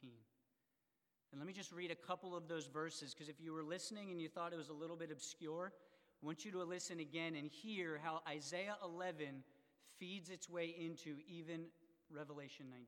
And 1.30 1.38
let 1.38 1.46
me 1.46 1.52
just 1.52 1.70
read 1.72 1.90
a 1.90 1.94
couple 1.94 2.34
of 2.34 2.48
those 2.48 2.66
verses, 2.68 3.12
because 3.12 3.28
if 3.28 3.38
you 3.38 3.52
were 3.52 3.62
listening 3.62 4.10
and 4.10 4.18
you 4.18 4.30
thought 4.30 4.54
it 4.54 4.56
was 4.56 4.70
a 4.70 4.72
little 4.72 4.96
bit 4.96 5.10
obscure, 5.12 5.74
I 6.22 6.26
want 6.26 6.42
you 6.42 6.50
to 6.52 6.64
listen 6.64 7.00
again 7.00 7.34
and 7.34 7.46
hear 7.46 8.00
how 8.02 8.22
Isaiah 8.26 8.76
11 8.82 9.44
feeds 9.98 10.30
its 10.30 10.48
way 10.48 10.74
into 10.78 11.16
even 11.28 11.66
Revelation 12.10 12.70
19. 12.70 12.86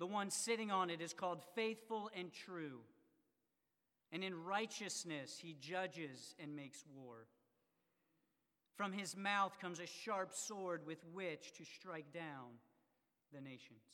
The 0.00 0.06
one 0.06 0.30
sitting 0.30 0.72
on 0.72 0.90
it 0.90 1.00
is 1.00 1.14
called 1.14 1.44
faithful 1.54 2.10
and 2.16 2.32
true. 2.32 2.80
And 4.12 4.24
in 4.24 4.44
righteousness 4.44 5.38
he 5.40 5.56
judges 5.60 6.34
and 6.42 6.56
makes 6.56 6.84
war. 6.94 7.26
From 8.76 8.92
his 8.92 9.16
mouth 9.16 9.58
comes 9.60 9.78
a 9.78 9.86
sharp 9.86 10.32
sword 10.32 10.86
with 10.86 11.04
which 11.12 11.52
to 11.58 11.64
strike 11.64 12.12
down 12.12 12.58
the 13.32 13.40
nations. 13.40 13.84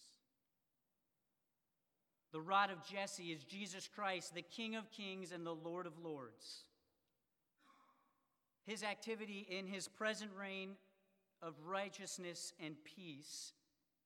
The 2.33 2.40
rod 2.40 2.70
of 2.70 2.85
Jesse 2.85 3.33
is 3.33 3.44
Jesus 3.44 3.88
Christ, 3.88 4.35
the 4.35 4.42
King 4.42 4.76
of 4.76 4.90
kings 4.90 5.33
and 5.33 5.44
the 5.44 5.55
Lord 5.55 5.87
of 5.87 5.98
lords. 5.98 6.64
His 8.66 8.83
activity 8.83 9.46
in 9.50 9.66
his 9.66 9.88
present 9.88 10.31
reign 10.38 10.70
of 11.42 11.55
righteousness 11.64 12.52
and 12.61 12.74
peace 12.85 13.52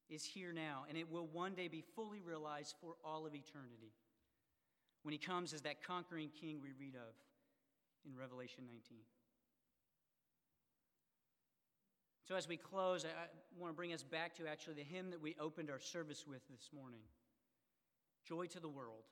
is 0.09 0.25
here 0.25 0.53
now, 0.53 0.85
and 0.89 0.99
it 0.99 1.11
will 1.11 1.27
one 1.27 1.55
day 1.55 1.69
be 1.69 1.85
fully 1.95 2.21
realized 2.21 2.75
for 2.81 2.95
all 3.05 3.27
of 3.27 3.35
eternity 3.35 3.93
when 5.03 5.13
he 5.13 5.19
comes 5.19 5.53
as 5.53 5.63
that 5.63 5.83
conquering 5.83 6.31
king 6.41 6.61
we 6.63 6.71
read 6.79 6.95
of 6.95 7.15
in 8.07 8.17
Revelation 8.17 8.65
19. 8.67 8.99
So, 12.29 12.37
as 12.37 12.47
we 12.47 12.57
close, 12.57 13.05
I, 13.05 13.09
I 13.09 13.27
want 13.59 13.73
to 13.73 13.77
bring 13.77 13.93
us 13.93 14.05
back 14.05 14.37
to 14.37 14.47
actually 14.47 14.75
the 14.75 14.85
hymn 14.85 15.11
that 15.11 15.21
we 15.21 15.35
opened 15.41 15.71
our 15.71 15.81
service 15.81 16.27
with 16.27 16.43
this 16.49 16.71
morning 16.75 17.01
Joy 18.27 18.47
to 18.47 18.61
the 18.61 18.69
World. 18.69 19.05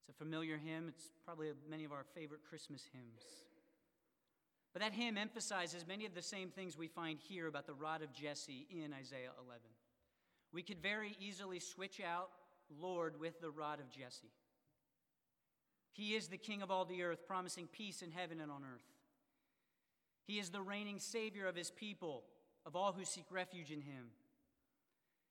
It's 0.00 0.08
a 0.08 0.18
familiar 0.18 0.56
hymn, 0.56 0.86
it's 0.88 1.10
probably 1.24 1.50
many 1.68 1.84
of 1.84 1.92
our 1.92 2.04
favorite 2.14 2.40
Christmas 2.48 2.82
hymns. 2.92 3.22
But 4.72 4.82
that 4.82 4.92
hymn 4.92 5.16
emphasizes 5.16 5.86
many 5.86 6.04
of 6.04 6.14
the 6.14 6.22
same 6.22 6.50
things 6.50 6.76
we 6.76 6.86
find 6.86 7.18
here 7.18 7.46
about 7.46 7.66
the 7.66 7.74
rod 7.74 8.02
of 8.02 8.12
Jesse 8.12 8.66
in 8.70 8.92
Isaiah 8.92 9.30
11. 9.44 9.62
We 10.52 10.62
could 10.62 10.82
very 10.82 11.16
easily 11.18 11.60
switch 11.60 12.00
out 12.00 12.28
Lord 12.80 13.18
with 13.20 13.40
the 13.40 13.50
rod 13.50 13.80
of 13.80 13.90
Jesse. 13.90 14.32
He 15.92 16.14
is 16.14 16.28
the 16.28 16.36
King 16.36 16.62
of 16.62 16.70
all 16.70 16.84
the 16.84 17.02
earth, 17.02 17.26
promising 17.26 17.68
peace 17.68 18.02
in 18.02 18.10
heaven 18.10 18.40
and 18.40 18.50
on 18.50 18.62
earth. 18.62 18.84
He 20.26 20.38
is 20.38 20.50
the 20.50 20.60
reigning 20.60 20.98
Savior 20.98 21.46
of 21.46 21.56
his 21.56 21.70
people, 21.70 22.24
of 22.66 22.76
all 22.76 22.92
who 22.92 23.04
seek 23.04 23.24
refuge 23.30 23.70
in 23.70 23.80
him. 23.80 24.08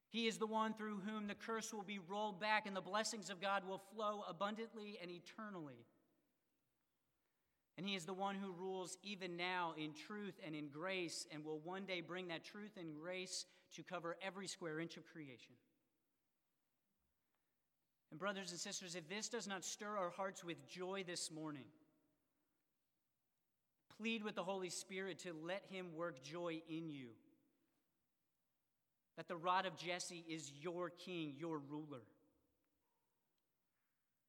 He 0.09 0.27
is 0.27 0.37
the 0.37 0.47
one 0.47 0.73
through 0.73 1.01
whom 1.05 1.27
the 1.27 1.35
curse 1.35 1.73
will 1.73 1.83
be 1.83 1.99
rolled 1.99 2.39
back 2.39 2.65
and 2.65 2.75
the 2.75 2.81
blessings 2.81 3.29
of 3.29 3.41
God 3.41 3.67
will 3.67 3.81
flow 3.93 4.23
abundantly 4.29 4.97
and 5.01 5.11
eternally. 5.11 5.85
And 7.77 7.85
he 7.85 7.95
is 7.95 8.05
the 8.05 8.13
one 8.13 8.35
who 8.35 8.53
rules 8.53 8.97
even 9.03 9.35
now 9.35 9.73
in 9.77 9.93
truth 9.93 10.39
and 10.45 10.55
in 10.55 10.69
grace 10.69 11.27
and 11.33 11.43
will 11.43 11.59
one 11.59 11.85
day 11.85 11.99
bring 11.99 12.29
that 12.29 12.45
truth 12.45 12.77
and 12.79 12.95
grace 12.95 13.45
to 13.75 13.83
cover 13.83 14.15
every 14.25 14.47
square 14.47 14.79
inch 14.79 14.95
of 14.95 15.05
creation. 15.05 15.55
And, 18.11 18.19
brothers 18.19 18.51
and 18.51 18.59
sisters, 18.59 18.95
if 18.95 19.07
this 19.09 19.29
does 19.29 19.47
not 19.47 19.63
stir 19.63 19.97
our 19.97 20.09
hearts 20.09 20.43
with 20.43 20.67
joy 20.67 21.03
this 21.05 21.31
morning, 21.31 21.65
plead 23.97 24.23
with 24.23 24.35
the 24.35 24.43
Holy 24.43 24.69
Spirit 24.69 25.19
to 25.19 25.33
let 25.43 25.63
him 25.69 25.87
work 25.95 26.23
joy 26.23 26.61
in 26.69 26.89
you. 26.89 27.09
That 29.17 29.27
the 29.27 29.37
rod 29.37 29.65
of 29.65 29.77
Jesse 29.77 30.25
is 30.29 30.51
your 30.61 30.89
king, 30.89 31.33
your 31.37 31.59
ruler. 31.59 32.01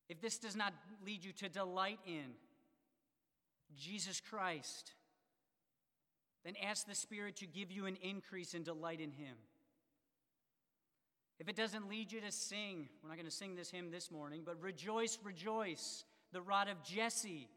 If 0.08 0.20
this 0.20 0.38
does 0.38 0.54
not 0.54 0.72
lead 1.04 1.24
you 1.24 1.32
to 1.32 1.48
delight 1.48 1.98
in, 2.06 2.34
Jesus 3.76 4.20
Christ, 4.20 4.92
then 6.44 6.54
ask 6.62 6.86
the 6.86 6.94
Spirit 6.94 7.36
to 7.36 7.46
give 7.46 7.72
you 7.72 7.86
an 7.86 7.96
increase 8.00 8.54
in 8.54 8.62
delight 8.62 9.00
in 9.00 9.10
Him. 9.10 9.36
If 11.38 11.48
it 11.48 11.56
doesn't 11.56 11.88
lead 11.88 12.12
you 12.12 12.20
to 12.22 12.32
sing, 12.32 12.88
we're 13.02 13.10
not 13.10 13.16
going 13.16 13.28
to 13.28 13.34
sing 13.34 13.56
this 13.56 13.70
hymn 13.70 13.90
this 13.90 14.10
morning, 14.10 14.42
but 14.44 14.60
rejoice, 14.60 15.18
rejoice, 15.22 16.04
the 16.32 16.40
rod 16.40 16.68
of 16.68 16.82
Jesse 16.82 17.48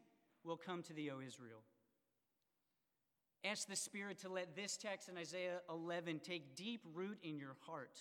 will 0.44 0.56
come 0.56 0.82
to 0.82 0.92
thee, 0.92 1.10
O 1.10 1.20
Israel. 1.26 1.62
Ask 3.42 3.68
the 3.68 3.76
Spirit 3.76 4.18
to 4.18 4.28
let 4.28 4.54
this 4.54 4.76
text 4.76 5.08
in 5.08 5.16
Isaiah 5.16 5.60
11 5.70 6.20
take 6.20 6.54
deep 6.56 6.82
root 6.92 7.18
in 7.22 7.38
your 7.38 7.56
heart. 7.66 7.98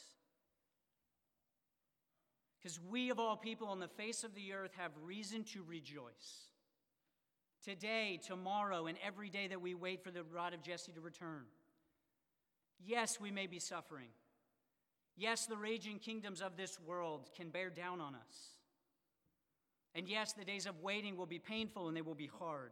Because 2.61 2.77
we, 2.89 3.09
of 3.09 3.19
all 3.19 3.37
people 3.37 3.67
on 3.67 3.79
the 3.79 3.87
face 3.87 4.25
of 4.25 4.35
the 4.35 4.51
earth, 4.51 4.71
have 4.77 4.91
reason 5.01 5.45
to 5.45 5.63
rejoice 5.63 6.49
today, 7.63 8.19
tomorrow, 8.25 8.87
and 8.87 8.97
every 9.05 9.29
day 9.29 9.47
that 9.47 9.61
we 9.61 9.73
wait 9.73 10.03
for 10.03 10.11
the 10.11 10.23
rod 10.23 10.53
of 10.53 10.61
Jesse 10.61 10.91
to 10.91 10.99
return. 10.99 11.43
Yes, 12.85 13.17
we 13.19 13.31
may 13.31 13.47
be 13.47 13.59
suffering. 13.59 14.09
Yes, 15.19 15.47
the 15.47 15.57
raging 15.57 15.99
kingdoms 15.99 16.41
of 16.41 16.55
this 16.55 16.79
world 16.79 17.29
can 17.35 17.49
bear 17.49 17.69
down 17.69 17.99
on 17.99 18.15
us. 18.15 18.55
And 19.93 20.07
yes, 20.07 20.31
the 20.31 20.45
days 20.45 20.65
of 20.65 20.81
waiting 20.81 21.17
will 21.17 21.25
be 21.25 21.39
painful 21.39 21.89
and 21.89 21.97
they 21.97 22.01
will 22.01 22.15
be 22.15 22.31
hard. 22.39 22.71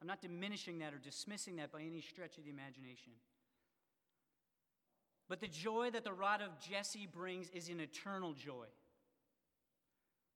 I'm 0.00 0.06
not 0.06 0.22
diminishing 0.22 0.78
that 0.78 0.94
or 0.94 0.98
dismissing 0.98 1.56
that 1.56 1.72
by 1.72 1.82
any 1.82 2.00
stretch 2.00 2.38
of 2.38 2.44
the 2.44 2.50
imagination. 2.50 3.14
But 5.28 5.40
the 5.40 5.48
joy 5.48 5.90
that 5.90 6.04
the 6.04 6.12
rod 6.12 6.40
of 6.40 6.60
Jesse 6.60 7.08
brings 7.12 7.50
is 7.50 7.68
an 7.68 7.80
eternal 7.80 8.32
joy. 8.32 8.66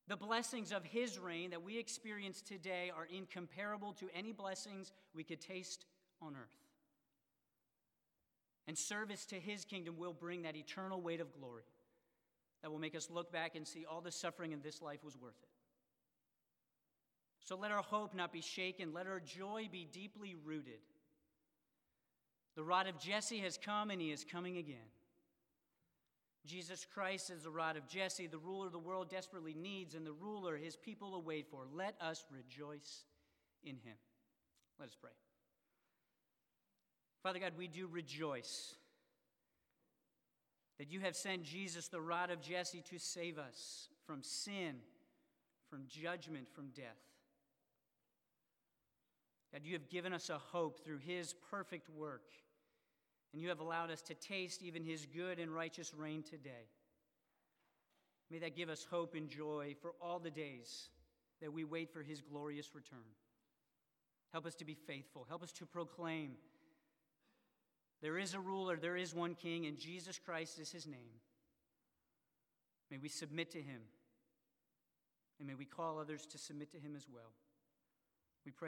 The 0.08 0.16
blessings 0.16 0.72
of 0.72 0.84
his 0.84 1.16
reign 1.16 1.50
that 1.50 1.62
we 1.62 1.78
experience 1.78 2.42
today 2.42 2.90
are 2.94 3.06
incomparable 3.06 3.92
to 4.00 4.08
any 4.12 4.32
blessings 4.32 4.90
we 5.14 5.22
could 5.22 5.40
taste 5.40 5.86
on 6.20 6.34
earth. 6.34 6.61
And 8.66 8.78
service 8.78 9.26
to 9.26 9.36
his 9.36 9.64
kingdom 9.64 9.96
will 9.96 10.12
bring 10.12 10.42
that 10.42 10.56
eternal 10.56 11.00
weight 11.00 11.20
of 11.20 11.32
glory 11.32 11.64
that 12.62 12.70
will 12.70 12.78
make 12.78 12.94
us 12.94 13.10
look 13.10 13.32
back 13.32 13.56
and 13.56 13.66
see 13.66 13.84
all 13.84 14.00
the 14.00 14.12
suffering 14.12 14.52
in 14.52 14.62
this 14.62 14.80
life 14.80 15.02
was 15.04 15.16
worth 15.16 15.34
it. 15.42 15.48
So 17.44 17.56
let 17.56 17.72
our 17.72 17.82
hope 17.82 18.14
not 18.14 18.32
be 18.32 18.40
shaken, 18.40 18.92
let 18.92 19.08
our 19.08 19.18
joy 19.18 19.68
be 19.70 19.88
deeply 19.90 20.36
rooted. 20.44 20.78
The 22.54 22.62
rod 22.62 22.86
of 22.86 23.00
Jesse 23.00 23.38
has 23.38 23.58
come 23.58 23.90
and 23.90 24.00
he 24.00 24.12
is 24.12 24.24
coming 24.24 24.58
again. 24.58 24.76
Jesus 26.46 26.86
Christ 26.92 27.30
is 27.30 27.42
the 27.42 27.50
rod 27.50 27.76
of 27.76 27.86
Jesse, 27.88 28.26
the 28.26 28.38
ruler 28.38 28.68
the 28.68 28.78
world 28.78 29.08
desperately 29.08 29.54
needs, 29.54 29.94
and 29.94 30.04
the 30.04 30.12
ruler 30.12 30.56
his 30.56 30.76
people 30.76 31.14
await 31.14 31.46
for. 31.48 31.64
Let 31.72 31.94
us 32.00 32.24
rejoice 32.30 33.04
in 33.62 33.76
him. 33.76 33.96
Let 34.78 34.88
us 34.88 34.96
pray. 35.00 35.12
Father 37.22 37.38
God, 37.38 37.52
we 37.56 37.68
do 37.68 37.86
rejoice 37.86 38.74
that 40.78 40.90
you 40.90 41.00
have 41.00 41.14
sent 41.14 41.44
Jesus, 41.44 41.88
the 41.88 42.00
rod 42.00 42.30
of 42.30 42.40
Jesse, 42.40 42.82
to 42.90 42.98
save 42.98 43.38
us 43.38 43.88
from 44.04 44.22
sin, 44.22 44.76
from 45.70 45.84
judgment, 45.86 46.48
from 46.52 46.70
death. 46.74 46.98
God, 49.52 49.62
you 49.64 49.74
have 49.74 49.88
given 49.88 50.12
us 50.12 50.30
a 50.30 50.38
hope 50.38 50.84
through 50.84 50.98
his 50.98 51.34
perfect 51.50 51.88
work, 51.90 52.30
and 53.32 53.40
you 53.40 53.50
have 53.50 53.60
allowed 53.60 53.90
us 53.90 54.02
to 54.02 54.14
taste 54.14 54.62
even 54.62 54.82
his 54.82 55.06
good 55.06 55.38
and 55.38 55.54
righteous 55.54 55.94
reign 55.94 56.22
today. 56.22 56.68
May 58.30 58.38
that 58.38 58.56
give 58.56 58.68
us 58.70 58.86
hope 58.90 59.14
and 59.14 59.28
joy 59.28 59.76
for 59.80 59.92
all 60.00 60.18
the 60.18 60.30
days 60.30 60.88
that 61.40 61.52
we 61.52 61.64
wait 61.64 61.92
for 61.92 62.02
his 62.02 62.20
glorious 62.20 62.74
return. 62.74 62.98
Help 64.32 64.46
us 64.46 64.54
to 64.56 64.64
be 64.64 64.74
faithful. 64.74 65.26
Help 65.28 65.42
us 65.42 65.52
to 65.52 65.66
proclaim 65.66 66.32
there 68.02 68.18
is 68.18 68.34
a 68.34 68.40
ruler, 68.40 68.76
there 68.76 68.96
is 68.96 69.14
one 69.14 69.34
king, 69.34 69.66
and 69.66 69.78
Jesus 69.78 70.18
Christ 70.18 70.58
is 70.58 70.70
his 70.72 70.86
name. 70.86 71.20
May 72.90 72.98
we 72.98 73.08
submit 73.08 73.52
to 73.52 73.58
him, 73.58 73.80
and 75.38 75.48
may 75.48 75.54
we 75.54 75.64
call 75.64 75.98
others 75.98 76.26
to 76.26 76.38
submit 76.38 76.72
to 76.72 76.78
him 76.78 76.94
as 76.96 77.06
well. 77.08 77.32